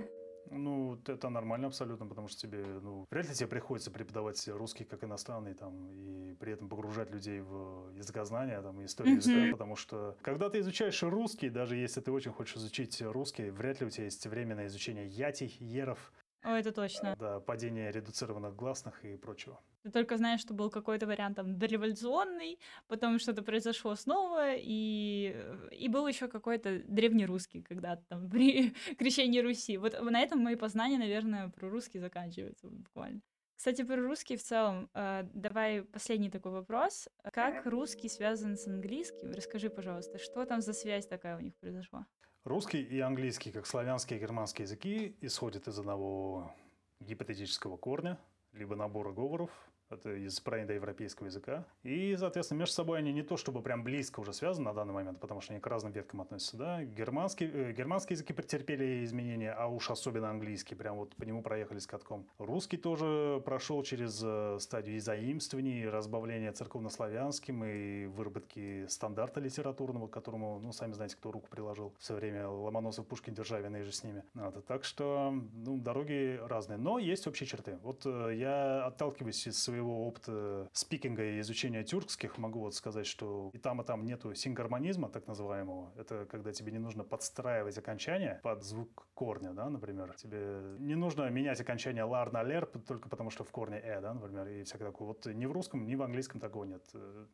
Ну, 0.52 1.00
это 1.08 1.30
нормально 1.30 1.68
абсолютно, 1.68 2.06
потому 2.08 2.28
что 2.28 2.42
тебе, 2.42 2.64
ну, 2.82 3.06
вряд 3.12 3.28
ли 3.30 3.34
тебе 3.36 3.48
приходится 3.48 3.92
преподавать 3.92 4.48
русский 4.48 4.84
как 4.84 5.04
иностранный, 5.04 5.54
там, 5.54 5.88
и 5.92 6.34
при 6.40 6.54
этом 6.54 6.70
погружать 6.70 7.12
людей 7.12 7.42
в 7.42 7.92
языкознание, 7.96 8.62
там, 8.62 8.82
и 8.82 8.86
историю 8.86 9.16
языка, 9.18 9.52
потому 9.52 9.76
что, 9.76 10.18
когда 10.22 10.50
ты 10.50 10.60
изучаешь 10.60 11.02
русский, 11.04 11.50
даже 11.50 11.76
если 11.76 12.02
ты 12.02 12.12
очень 12.12 12.32
хочешь 12.32 12.58
изучить 12.58 13.02
русский, 13.02 13.50
вряд 13.52 13.80
ли 13.82 13.88
у 13.88 13.90
тебя 13.90 14.06
есть 14.06 14.26
время 14.28 14.56
на 14.56 14.68
изучение 14.68 15.08
ятий, 15.08 15.56
еров, 15.60 16.12
О, 16.42 16.56
это 16.56 16.72
точно. 16.72 17.16
да, 17.20 17.40
падение 17.40 17.92
редуцированных 17.92 18.56
гласных 18.56 19.04
и 19.04 19.18
прочего. 19.18 19.62
Ты 19.84 19.92
только 19.92 20.18
знаешь, 20.18 20.40
что 20.40 20.54
был 20.54 20.70
какой-то 20.70 21.06
вариант 21.06 21.36
там 21.36 21.58
дореволюционный, 21.58 22.60
потом 22.88 23.20
что-то 23.20 23.44
произошло 23.44 23.96
снова, 23.96 24.56
и, 24.56 25.36
и 25.72 25.88
был 25.90 26.08
еще 26.08 26.28
какой-то 26.28 26.82
древнерусский 26.88 27.62
когда-то 27.62 28.04
там 28.08 28.30
при 28.30 28.72
крещении 28.98 29.40
Руси. 29.42 29.78
Вот 29.78 30.00
на 30.02 30.22
этом 30.22 30.40
мои 30.40 30.56
познания, 30.56 30.98
наверное, 30.98 31.50
про 31.50 31.70
русский 31.70 32.00
заканчиваются 32.00 32.68
буквально. 32.70 33.22
Кстати, 33.60 33.84
про 33.84 33.98
русский 33.98 34.38
в 34.38 34.42
целом, 34.42 34.90
э, 34.94 35.24
давай 35.34 35.82
последний 35.82 36.30
такой 36.30 36.54
вопрос. 36.54 37.10
Как 37.34 37.66
русский 37.66 38.08
связан 38.08 38.56
с 38.56 38.66
английским? 38.68 39.34
Расскажи, 39.34 39.70
пожалуйста, 39.70 40.18
что 40.18 40.46
там 40.46 40.62
за 40.62 40.72
связь 40.72 41.06
такая 41.06 41.36
у 41.36 41.42
них 41.42 41.58
произошла? 41.58 42.08
Русский 42.46 42.82
и 42.82 43.00
английский, 43.02 43.52
как 43.52 43.68
славянские 43.68 44.18
и 44.18 44.22
германские 44.22 44.64
языки, 44.64 45.18
исходят 45.20 45.68
из 45.68 45.78
одного 45.78 46.56
гипотетического 47.02 47.76
корня, 47.76 48.18
либо 48.54 48.76
набора 48.76 49.12
говоров, 49.12 49.52
это 49.90 50.14
из 50.14 50.40
проиндоевропейского 50.40 51.28
языка. 51.28 51.66
И, 51.84 52.16
соответственно, 52.18 52.60
между 52.60 52.74
собой 52.74 53.00
они 53.00 53.12
не 53.12 53.24
то 53.24 53.38
чтобы 53.38 53.62
прям 53.62 53.84
близко 53.84 54.20
уже 54.20 54.34
связаны 54.34 54.66
на 54.66 54.74
данный 54.74 54.94
момент, 54.94 55.20
потому 55.20 55.42
что 55.42 55.54
они 55.54 55.62
к 55.62 55.68
разным 55.68 55.92
веткам 55.92 56.22
относятся. 56.22 56.58
Да? 56.58 56.84
Германский, 56.84 57.50
э, 57.52 57.74
германские 57.74 58.16
языки 58.16 58.34
претерпели 58.34 59.04
изменения, 59.04 59.52
а 59.52 59.68
уж 59.68 59.90
особенно 59.90 60.30
английский, 60.30 60.76
прям 60.76 60.98
вот 60.98 61.16
по 61.16 61.24
нему 61.24 61.42
проехали 61.42 61.80
с 61.80 61.88
катком. 61.88 62.28
Русский 62.38 62.78
тоже 62.78 63.42
прошел 63.46 63.84
через 63.84 64.22
э, 64.24 64.58
стадию 64.60 65.00
заимствований, 65.02 65.88
разбавления 65.88 66.52
церковнославянским 66.52 67.64
и 67.64 68.06
выработки 68.06 68.86
стандарта 68.88 69.40
литературного, 69.40 70.08
к 70.08 70.12
которому, 70.12 70.60
ну, 70.60 70.72
сами 70.72 70.94
знаете, 70.94 71.16
кто 71.16 71.32
руку 71.32 71.48
приложил 71.50 71.94
в 71.98 72.04
свое 72.04 72.22
время 72.22 72.48
Ломоносов, 72.48 73.08
Пушкин, 73.08 73.34
Державин 73.34 73.76
и 73.76 73.82
же 73.82 73.92
с 73.92 74.04
ними. 74.04 74.24
Вот. 74.34 74.66
Так 74.66 74.84
что, 74.84 75.34
ну, 75.54 75.78
дороги 75.78 76.40
разные, 76.44 76.78
но 76.78 77.00
есть 77.00 77.28
общие 77.28 77.48
черты. 77.48 77.78
Вот 77.82 78.06
э, 78.06 78.36
я 78.36 78.86
отталкиваюсь 78.86 79.48
из 79.48 79.62
своего 79.62 79.79
своего 79.80 80.08
опыта 80.08 80.70
спикинга 80.74 81.24
и 81.24 81.40
изучения 81.40 81.84
тюркских 81.84 82.38
могу 82.38 82.60
вот 82.60 82.76
сказать, 82.76 83.06
что 83.06 83.50
и 83.54 83.58
там, 83.58 83.82
и 83.82 83.86
там 83.86 84.06
нету 84.06 84.36
сингармонизма, 84.36 85.10
так 85.10 85.28
называемого. 85.28 85.94
Это 85.98 86.26
когда 86.26 86.52
тебе 86.52 86.72
не 86.72 86.80
нужно 86.80 87.04
подстраивать 87.04 87.78
окончание 87.78 88.42
под 88.44 88.64
звук 88.64 89.08
корня, 89.14 89.54
да, 89.54 89.70
например. 89.70 90.14
Тебе 90.18 90.76
не 90.80 90.96
нужно 90.96 91.30
менять 91.30 91.62
окончание 91.62 92.04
лар 92.04 92.32
на 92.34 92.44
лер 92.44 92.66
только 92.66 93.08
потому, 93.08 93.30
что 93.30 93.44
в 93.44 93.52
корне 93.52 93.80
э, 93.80 94.02
да, 94.02 94.14
например, 94.14 94.48
и 94.48 94.64
всякое 94.64 94.86
такое. 94.86 95.08
Вот 95.08 95.26
ни 95.26 95.46
в 95.46 95.52
русском, 95.54 95.86
ни 95.86 95.96
в 95.96 96.02
английском 96.02 96.42
такого 96.42 96.66
нет. 96.66 96.84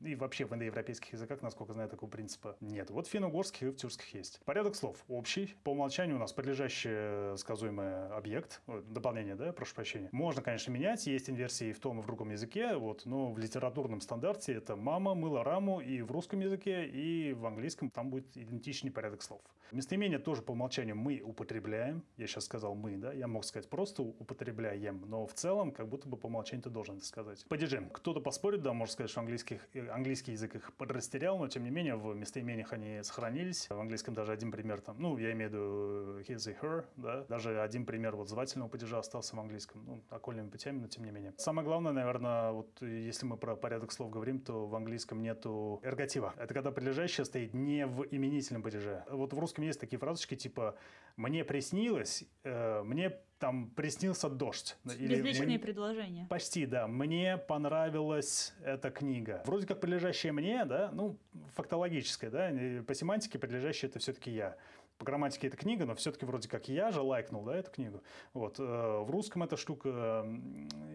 И 0.01 0.15
вообще 0.15 0.45
в 0.45 0.53
индоевропейских 0.53 1.13
языках, 1.13 1.41
насколько 1.41 1.73
знаю, 1.73 1.89
такого 1.89 2.09
принципа 2.09 2.57
нет. 2.61 2.91
Вот 2.91 3.07
в 3.07 3.09
финно-угорских 3.09 3.63
и 3.63 3.69
в 3.71 3.75
тюркских 3.75 4.13
есть. 4.13 4.39
Порядок 4.45 4.75
слов 4.75 5.03
общий. 5.07 5.55
По 5.63 5.71
умолчанию 5.71 6.17
у 6.17 6.19
нас 6.19 6.31
подлежащий 6.31 7.35
сказуемый 7.37 8.07
объект, 8.09 8.61
дополнение, 8.67 9.35
да, 9.35 9.51
прошу 9.51 9.73
прощения. 9.73 10.09
Можно, 10.11 10.43
конечно, 10.43 10.71
менять. 10.71 11.07
Есть 11.07 11.29
инверсии 11.29 11.71
в 11.71 11.79
том 11.79 11.99
и 11.99 12.03
в 12.03 12.05
другом 12.05 12.34
языке, 12.35 12.75
вот, 12.75 13.05
но 13.05 13.31
в 13.31 13.37
литературном 13.37 14.01
стандарте 14.01 14.53
это 14.53 14.75
мама 14.75 15.15
мыла 15.15 15.43
раму 15.43 15.79
и 15.79 16.01
в 16.01 16.11
русском 16.11 16.39
языке, 16.39 16.85
и 16.85 17.33
в 17.33 17.45
английском 17.45 17.89
там 17.89 18.09
будет 18.09 18.37
идентичный 18.37 18.91
порядок 18.91 19.21
слов. 19.23 19.41
Местоимение 19.71 20.19
тоже 20.19 20.41
по 20.41 20.51
умолчанию 20.51 20.95
мы 20.95 21.21
употребляем. 21.21 22.03
Я 22.17 22.27
сейчас 22.27 22.45
сказал 22.45 22.75
мы, 22.75 22.97
да, 22.97 23.13
я 23.13 23.27
мог 23.27 23.45
сказать 23.45 23.69
просто 23.69 24.03
употребляем, 24.03 25.03
но 25.07 25.25
в 25.25 25.33
целом 25.33 25.71
как 25.71 25.87
будто 25.87 26.07
бы 26.07 26.17
по 26.17 26.27
умолчанию 26.27 26.63
ты 26.63 26.69
должен 26.69 26.97
это 26.97 27.05
сказать. 27.05 27.45
Падежи. 27.49 27.87
Кто-то 27.93 28.19
поспорит, 28.19 28.61
да, 28.61 28.73
может 28.73 28.93
сказать, 28.93 29.09
что 29.09 29.21
английских, 29.21 29.67
э, 29.73 29.87
английский 29.89 30.33
язык 30.33 30.55
их 30.55 30.73
подрастерял, 30.73 31.37
но 31.37 31.47
тем 31.47 31.63
не 31.63 31.69
менее 31.69 31.95
в 31.95 32.13
местоимениях 32.15 32.73
они 32.73 33.01
сохранились. 33.03 33.67
В 33.69 33.79
английском 33.79 34.13
даже 34.13 34.31
один 34.31 34.51
пример 34.51 34.81
там, 34.81 34.97
ну, 34.99 35.17
я 35.17 35.31
имею 35.31 35.49
в 35.49 35.53
виду 35.53 36.19
his 36.21 36.51
и 36.51 36.55
her, 36.61 36.85
да, 36.97 37.25
даже 37.29 37.61
один 37.61 37.85
пример 37.85 38.15
вот 38.15 38.29
звательного 38.29 38.69
падежа 38.69 38.99
остался 38.99 39.35
в 39.35 39.39
английском, 39.39 39.83
ну, 39.85 40.03
окольными 40.09 40.49
путями, 40.49 40.79
но 40.79 40.87
тем 40.87 41.05
не 41.05 41.11
менее. 41.11 41.33
Самое 41.37 41.65
главное, 41.65 41.91
наверное, 41.91 42.51
вот 42.51 42.81
если 42.81 43.25
мы 43.25 43.37
про 43.37 43.55
порядок 43.55 43.91
слов 43.91 44.09
говорим, 44.09 44.39
то 44.39 44.67
в 44.67 44.75
английском 44.75 45.21
нету 45.21 45.79
эргатива. 45.83 46.33
Это 46.37 46.53
когда 46.53 46.71
прилежащее 46.71 47.25
стоит 47.25 47.53
не 47.53 47.85
в 47.85 48.05
именительном 48.11 48.63
падеже. 48.63 49.03
Вот 49.09 49.33
в 49.33 49.39
русском 49.39 49.54
есть 49.63 49.79
такие 49.79 49.99
фразочки 49.99 50.35
типа 50.35 50.77
«мне 51.15 51.43
приснилось», 51.43 52.23
э, 52.43 52.81
«мне 52.83 53.17
там 53.39 53.69
приснился 53.69 54.29
дождь». 54.29 54.77
Или 54.97 55.15
Безличные 55.15 55.59
предложения. 55.59 56.27
Почти, 56.29 56.65
да. 56.65 56.87
«Мне 56.87 57.37
понравилась 57.37 58.53
эта 58.63 58.91
книга». 58.91 59.41
Вроде 59.45 59.67
как 59.67 59.81
прилежащее 59.81 60.31
«мне», 60.31 60.65
да, 60.65 60.91
ну, 60.93 61.17
фактологическое, 61.53 62.29
да, 62.29 62.51
по 62.83 62.93
семантике 62.93 63.39
прилежащее 63.39 63.89
это 63.89 63.99
все-таки 63.99 64.31
«я» 64.31 64.57
по 64.97 65.05
грамматике 65.05 65.47
это 65.47 65.57
книга, 65.57 65.85
но 65.85 65.95
все-таки 65.95 66.25
вроде 66.25 66.47
как 66.47 66.69
я 66.69 66.91
же 66.91 67.01
лайкнул, 67.01 67.43
да, 67.43 67.57
эту 67.57 67.71
книгу. 67.71 68.01
Вот. 68.33 68.59
Э, 68.59 69.03
в 69.03 69.09
русском 69.11 69.43
эта 69.43 69.57
штука 69.57 70.25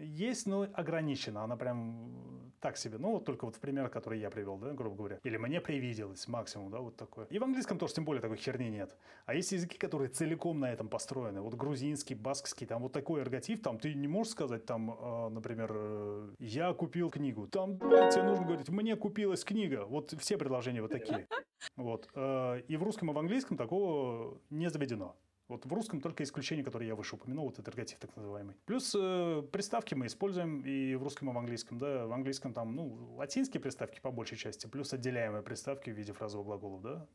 есть, 0.01 0.47
но 0.47 0.67
ограничена. 0.73 1.43
Она 1.43 1.55
прям 1.55 2.40
так 2.61 2.77
себе. 2.77 2.97
Ну, 2.97 3.11
вот 3.11 3.25
только 3.25 3.45
вот 3.45 3.55
в 3.55 3.59
пример, 3.59 3.89
который 3.89 4.19
я 4.19 4.29
привел, 4.29 4.57
да, 4.57 4.71
грубо 4.71 4.95
говоря. 4.95 5.19
Или 5.23 5.37
мне 5.37 5.59
привиделось 5.59 6.27
максимум, 6.27 6.71
да, 6.71 6.79
вот 6.79 6.95
такое. 6.95 7.25
И 7.25 7.39
в 7.39 7.43
английском 7.43 7.77
тоже 7.77 7.95
тем 7.95 8.05
более 8.05 8.21
такой 8.21 8.37
херни 8.37 8.69
нет. 8.69 8.95
А 9.25 9.33
есть 9.33 9.51
языки, 9.51 9.77
которые 9.77 10.09
целиком 10.09 10.59
на 10.59 10.71
этом 10.71 10.87
построены. 10.87 11.41
Вот 11.41 11.55
грузинский, 11.55 12.15
баскский, 12.15 12.67
там 12.67 12.83
вот 12.83 12.93
такой 12.93 13.21
эрготив, 13.21 13.61
там 13.61 13.79
ты 13.79 13.93
не 13.93 14.07
можешь 14.07 14.31
сказать, 14.31 14.65
там, 14.65 14.91
э, 14.91 15.29
например, 15.29 15.71
э, 15.73 16.29
я 16.39 16.73
купил 16.73 17.09
книгу. 17.09 17.47
Там, 17.47 17.75
блядь, 17.77 18.13
тебе 18.13 18.23
нужно 18.23 18.45
говорить, 18.45 18.69
мне 18.69 18.95
купилась 18.95 19.43
книга. 19.43 19.85
Вот 19.85 20.13
все 20.19 20.37
предложения 20.37 20.81
вот 20.81 20.91
такие. 20.91 21.27
Вот. 21.77 22.09
И 22.15 22.77
в 22.77 22.83
русском 22.83 23.11
и 23.11 23.13
в 23.13 23.19
английском 23.19 23.55
такого 23.55 24.39
не 24.49 24.67
заведено. 24.67 25.15
Вот 25.51 25.65
в 25.65 25.73
русском 25.73 25.99
только 25.99 26.23
исключение, 26.23 26.63
которое 26.63 26.87
я 26.87 26.95
выше 26.95 27.15
упомянул, 27.15 27.47
вот 27.47 27.55
этот 27.59 27.67
эргатив 27.67 27.99
так 27.99 28.15
называемый. 28.15 28.55
Плюс 28.65 28.95
э, 28.97 29.43
приставки 29.51 29.93
мы 29.93 30.05
используем 30.05 30.61
и 30.61 30.95
в 30.95 31.03
русском, 31.03 31.29
и 31.29 31.33
в 31.33 31.37
английском. 31.37 31.77
Да, 31.77 32.07
в 32.07 32.13
английском 32.13 32.53
там, 32.53 32.73
ну, 32.73 33.15
латинские 33.17 33.59
приставки 33.59 33.99
по 33.99 34.11
большей 34.11 34.37
части, 34.37 34.67
плюс 34.67 34.93
отделяемые 34.93 35.43
приставки 35.43 35.89
в 35.89 35.93
виде 35.93 36.13
фразового 36.13 36.45
глагола, 36.45 36.79
да. 36.79 37.07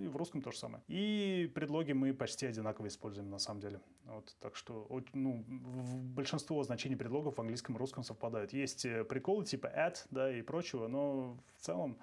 И 0.00 0.06
в 0.06 0.16
русском 0.16 0.40
то 0.40 0.52
же 0.52 0.58
самое. 0.58 0.84
И 0.86 1.50
предлоги 1.52 1.90
мы 1.90 2.14
почти 2.14 2.46
одинаково 2.46 2.86
используем 2.86 3.28
на 3.28 3.40
самом 3.40 3.60
деле. 3.60 3.80
Вот, 4.04 4.36
так 4.38 4.54
что, 4.54 4.86
ну, 5.12 5.44
большинство 5.48 6.62
значений 6.62 6.96
предлогов 6.96 7.38
в 7.38 7.40
английском 7.40 7.74
и 7.74 7.78
русском 7.78 8.04
совпадают. 8.04 8.52
Есть 8.52 8.84
э, 8.84 9.02
приколы 9.02 9.44
типа 9.44 9.66
at, 9.66 10.06
да, 10.10 10.32
и 10.32 10.42
прочего, 10.42 10.86
но 10.86 11.36
в 11.56 11.60
целом 11.60 11.98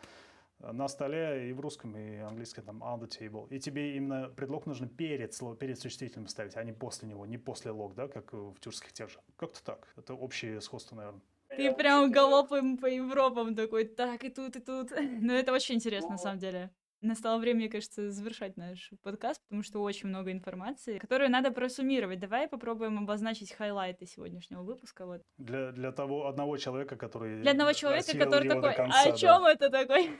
на 0.59 0.87
столе 0.87 1.49
и 1.49 1.53
в 1.53 1.59
русском, 1.59 1.95
и 1.95 2.17
английском 2.17 2.65
там 2.65 2.83
on 2.83 2.99
the 2.99 3.07
table. 3.07 3.47
И 3.49 3.59
тебе 3.59 3.95
именно 3.95 4.29
предлог 4.29 4.65
нужно 4.65 4.87
перед, 4.87 5.33
слово, 5.33 5.55
перед 5.55 5.79
существительным 5.79 6.27
ставить, 6.27 6.55
а 6.55 6.63
не 6.63 6.73
после 6.73 7.07
него, 7.07 7.25
не 7.25 7.37
после 7.37 7.71
лог, 7.71 7.95
да, 7.95 8.07
как 8.07 8.33
в 8.33 8.55
тюркских 8.59 8.93
тех 8.93 9.09
же. 9.09 9.19
Как-то 9.35 9.63
так. 9.63 9.87
Это 9.95 10.13
общее 10.13 10.61
сходство, 10.61 10.95
наверное. 10.95 11.21
Ты 11.49 11.73
прям 11.73 12.11
галопом 12.11 12.77
по 12.77 12.87
Европам 12.87 13.55
такой, 13.55 13.85
так 13.85 14.23
и 14.23 14.29
тут, 14.29 14.55
и 14.55 14.59
тут. 14.59 14.91
Но 15.21 15.33
это 15.33 15.53
очень 15.53 15.75
интересно, 15.75 16.11
на 16.11 16.17
самом 16.17 16.39
деле. 16.39 16.71
Настало 17.01 17.39
время, 17.39 17.59
мне 17.59 17.69
кажется, 17.69 18.09
завершать 18.09 18.57
наш 18.57 18.91
подкаст, 19.03 19.41
потому 19.43 19.61
что 19.61 19.81
очень 19.83 20.09
много 20.09 20.31
информации, 20.31 20.97
которую 20.97 21.29
надо 21.29 21.51
просуммировать. 21.51 22.19
Давай 22.19 22.47
попробуем 22.47 22.97
обозначить 22.97 23.51
хайлайты 23.51 24.05
сегодняшнего 24.07 24.63
выпуска. 24.63 25.05
Вот. 25.05 25.21
Для, 25.37 25.71
для 25.71 25.91
того 25.91 26.27
одного 26.27 26.57
человека, 26.57 26.95
который... 26.95 27.41
Для 27.41 27.51
одного 27.51 27.73
человека, 27.73 28.17
который 28.17 28.49
такой, 28.49 28.73
конца, 28.73 29.03
а 29.05 29.09
о 29.09 29.15
чем 29.15 29.43
да. 29.43 29.51
это 29.51 29.69
такой? 29.69 30.09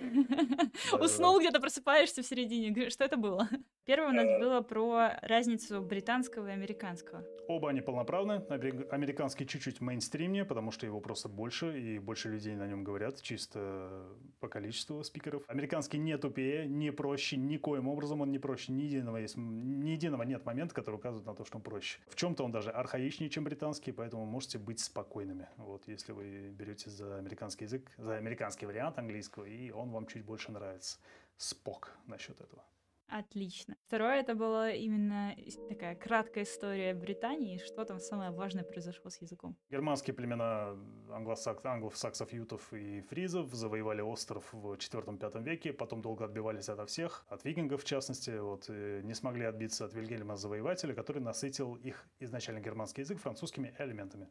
Да, 0.92 0.98
Уснул 0.98 1.40
где-то, 1.40 1.60
просыпаешься 1.60 2.22
в 2.22 2.26
середине. 2.26 2.90
Что 2.90 3.04
это 3.06 3.18
было? 3.18 3.50
Первое 3.88 4.10
у 4.10 4.12
нас 4.12 4.28
э. 4.28 4.40
было 4.40 4.60
про 4.60 5.18
разницу 5.22 5.82
британского 5.82 6.50
и 6.50 6.52
американского. 6.52 7.24
Оба 7.48 7.70
они 7.70 7.80
полноправны. 7.80 8.44
Американский 8.92 9.48
чуть-чуть 9.48 9.80
мейнстримнее, 9.80 10.44
потому 10.44 10.72
что 10.72 10.86
его 10.86 11.00
просто 11.00 11.30
больше, 11.30 11.80
и 11.80 11.98
больше 11.98 12.28
людей 12.28 12.54
на 12.58 12.68
нем 12.68 12.84
говорят, 12.84 13.22
чисто 13.22 14.06
по 14.42 14.50
количеству 14.50 15.02
спикеров. 15.06 15.42
Американский 15.48 16.00
не 16.00 16.18
тупее, 16.18 16.68
не 16.68 16.92
проще, 16.92 17.38
никоим 17.38 17.88
образом 17.88 18.20
он 18.20 18.30
не 18.30 18.40
проще. 18.40 18.74
Ни 18.74 18.82
единого, 18.82 19.16
есть, 19.18 19.38
ни 19.38 19.92
единого 19.92 20.24
нет 20.24 20.46
момента, 20.46 20.76
который 20.76 20.96
указывает 20.96 21.26
на 21.26 21.34
то, 21.34 21.46
что 21.46 21.56
он 21.56 21.64
проще. 21.64 22.00
В 22.10 22.16
чем-то 22.18 22.44
он 22.44 22.52
даже 22.52 22.72
архаичнее, 22.72 23.30
чем 23.30 23.46
британский, 23.46 23.94
поэтому 23.94 24.26
можете 24.26 24.58
быть 24.58 24.82
спокойными. 24.82 25.48
Вот, 25.56 25.88
если 25.88 26.12
вы 26.12 26.50
берете 26.50 26.90
за 26.90 27.20
американский 27.20 27.64
язык, 27.64 27.90
за 27.98 28.18
американский 28.18 28.66
вариант 28.66 28.98
английского, 28.98 29.46
и 29.46 29.72
он 29.72 29.92
вам 29.92 30.08
чуть 30.08 30.26
больше 30.26 30.52
нравится. 30.52 31.00
Спок 31.38 31.98
насчет 32.06 32.42
этого. 32.42 32.66
Отлично. 33.08 33.76
Второе, 33.86 34.20
это 34.20 34.36
была 34.36 34.72
именно 34.72 35.34
такая 35.70 35.96
краткая 35.96 36.44
история 36.44 36.94
Британии, 36.94 37.58
что 37.58 37.86
там 37.86 38.00
самое 38.00 38.32
важное 38.32 38.64
произошло 38.64 39.10
с 39.10 39.22
языком. 39.22 39.56
Германские 39.70 40.14
племена 40.14 40.76
англосак- 41.10 41.66
англосаксов, 41.66 42.34
ютов 42.34 42.74
и 42.74 43.02
фризов 43.02 43.54
завоевали 43.54 44.02
остров 44.02 44.52
в 44.52 44.74
IV-V 44.74 45.42
веке, 45.42 45.72
потом 45.72 46.02
долго 46.02 46.26
отбивались 46.26 46.70
ото 46.70 46.86
всех, 46.86 47.26
от 47.30 47.46
викингов 47.46 47.84
в 47.84 47.86
частности, 47.86 48.38
вот, 48.40 48.68
не 48.70 49.14
смогли 49.14 49.46
отбиться 49.46 49.86
от 49.86 49.94
Вильгельма 49.94 50.36
Завоевателя, 50.36 50.94
который 50.94 51.22
насытил 51.22 51.76
их 51.76 52.10
изначально 52.20 52.60
германский 52.60 53.02
язык 53.02 53.20
французскими 53.20 53.74
элементами. 53.80 54.30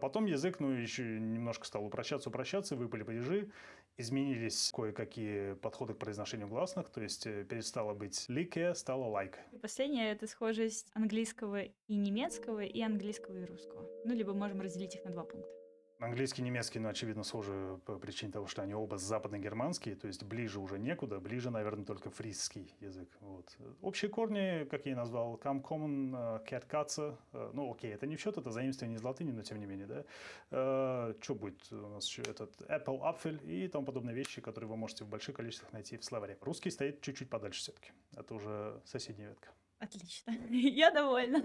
Потом 0.00 0.26
язык, 0.26 0.60
ну, 0.60 0.70
еще 0.70 1.02
немножко 1.02 1.66
стал 1.66 1.84
упрощаться, 1.84 2.28
упрощаться, 2.28 2.76
выпали 2.76 3.02
падежи, 3.02 3.50
изменились 3.96 4.70
кое-какие 4.72 5.54
подходы 5.54 5.94
к 5.94 5.98
произношению 5.98 6.48
гласных, 6.48 6.88
то 6.88 7.00
есть 7.00 7.26
э, 7.26 7.44
перестало 7.44 7.94
быть 7.94 8.26
лике, 8.28 8.74
стало 8.74 9.04
лайк. 9.04 9.38
И 9.52 9.58
последнее— 9.58 10.10
это 10.12 10.26
схожесть 10.26 10.86
английского 10.94 11.62
и 11.62 11.96
немецкого, 11.96 12.60
и 12.60 12.80
английского 12.80 13.36
и 13.38 13.44
русского. 13.44 13.88
Ну, 14.04 14.14
либо 14.14 14.34
можем 14.34 14.60
разделить 14.60 14.94
их 14.94 15.04
на 15.04 15.10
два 15.10 15.24
пункта. 15.24 15.58
Английский 16.00 16.42
и 16.42 16.44
немецкий, 16.44 16.78
ну, 16.78 16.88
очевидно, 16.88 17.24
схожи 17.24 17.80
по 17.84 17.98
причине 17.98 18.30
того, 18.30 18.46
что 18.46 18.62
они 18.62 18.72
оба 18.72 18.98
западногерманские, 18.98 19.96
то 19.96 20.06
есть 20.06 20.22
ближе 20.22 20.60
уже 20.60 20.78
некуда, 20.78 21.18
ближе, 21.18 21.50
наверное, 21.50 21.84
только 21.84 22.08
фрисский 22.10 22.72
язык. 22.78 23.08
Вот. 23.20 23.56
Общие 23.80 24.08
корни, 24.08 24.64
как 24.70 24.86
я 24.86 24.92
и 24.92 24.94
назвал, 24.94 25.34
come 25.42 25.60
common, 25.60 26.40
э, 26.40 26.44
cat 26.48 26.68
katze, 26.68 27.16
э, 27.32 27.50
ну, 27.52 27.72
окей, 27.72 27.92
это 27.92 28.06
не 28.06 28.14
в 28.14 28.20
счет, 28.20 28.38
это 28.38 28.52
заимствование 28.52 28.96
из 28.96 29.02
латыни, 29.02 29.32
но 29.32 29.42
тем 29.42 29.58
не 29.58 29.66
менее, 29.66 29.86
да. 29.86 31.14
что 31.20 31.34
будет 31.34 31.72
у 31.72 31.88
нас 31.88 32.06
еще? 32.06 32.22
Этот 32.22 32.54
apple, 32.68 33.00
apfel 33.00 33.44
и 33.44 33.66
тому 33.66 33.84
подобные 33.84 34.14
вещи, 34.14 34.40
которые 34.40 34.70
вы 34.70 34.76
можете 34.76 35.04
в 35.04 35.08
больших 35.08 35.36
количествах 35.36 35.72
найти 35.72 35.96
в 35.96 36.04
словаре. 36.04 36.38
Русский 36.42 36.70
стоит 36.70 37.00
чуть-чуть 37.00 37.28
подальше 37.28 37.60
все-таки. 37.60 37.90
Это 38.16 38.34
уже 38.34 38.80
соседняя 38.84 39.30
ветка. 39.30 39.48
Отлично. 39.78 40.32
Я 40.50 40.90
довольна. 40.90 41.44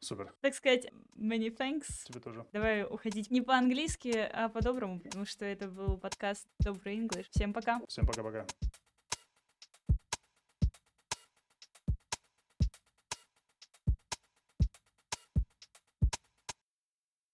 Супер. 0.00 0.34
Так 0.40 0.54
сказать, 0.54 0.86
many 1.16 1.54
thanks. 1.56 2.04
Тебе 2.04 2.20
тоже. 2.20 2.44
Давай 2.52 2.84
уходить 2.84 3.30
не 3.30 3.40
по-английски, 3.40 4.28
а 4.32 4.48
по-доброму, 4.48 5.00
потому 5.00 5.24
что 5.24 5.44
это 5.44 5.68
был 5.68 5.96
подкаст 5.96 6.46
Добрый 6.58 6.96
English. 6.96 7.26
Всем 7.30 7.52
пока. 7.52 7.80
Всем 7.86 8.06
пока-пока. 8.06 8.46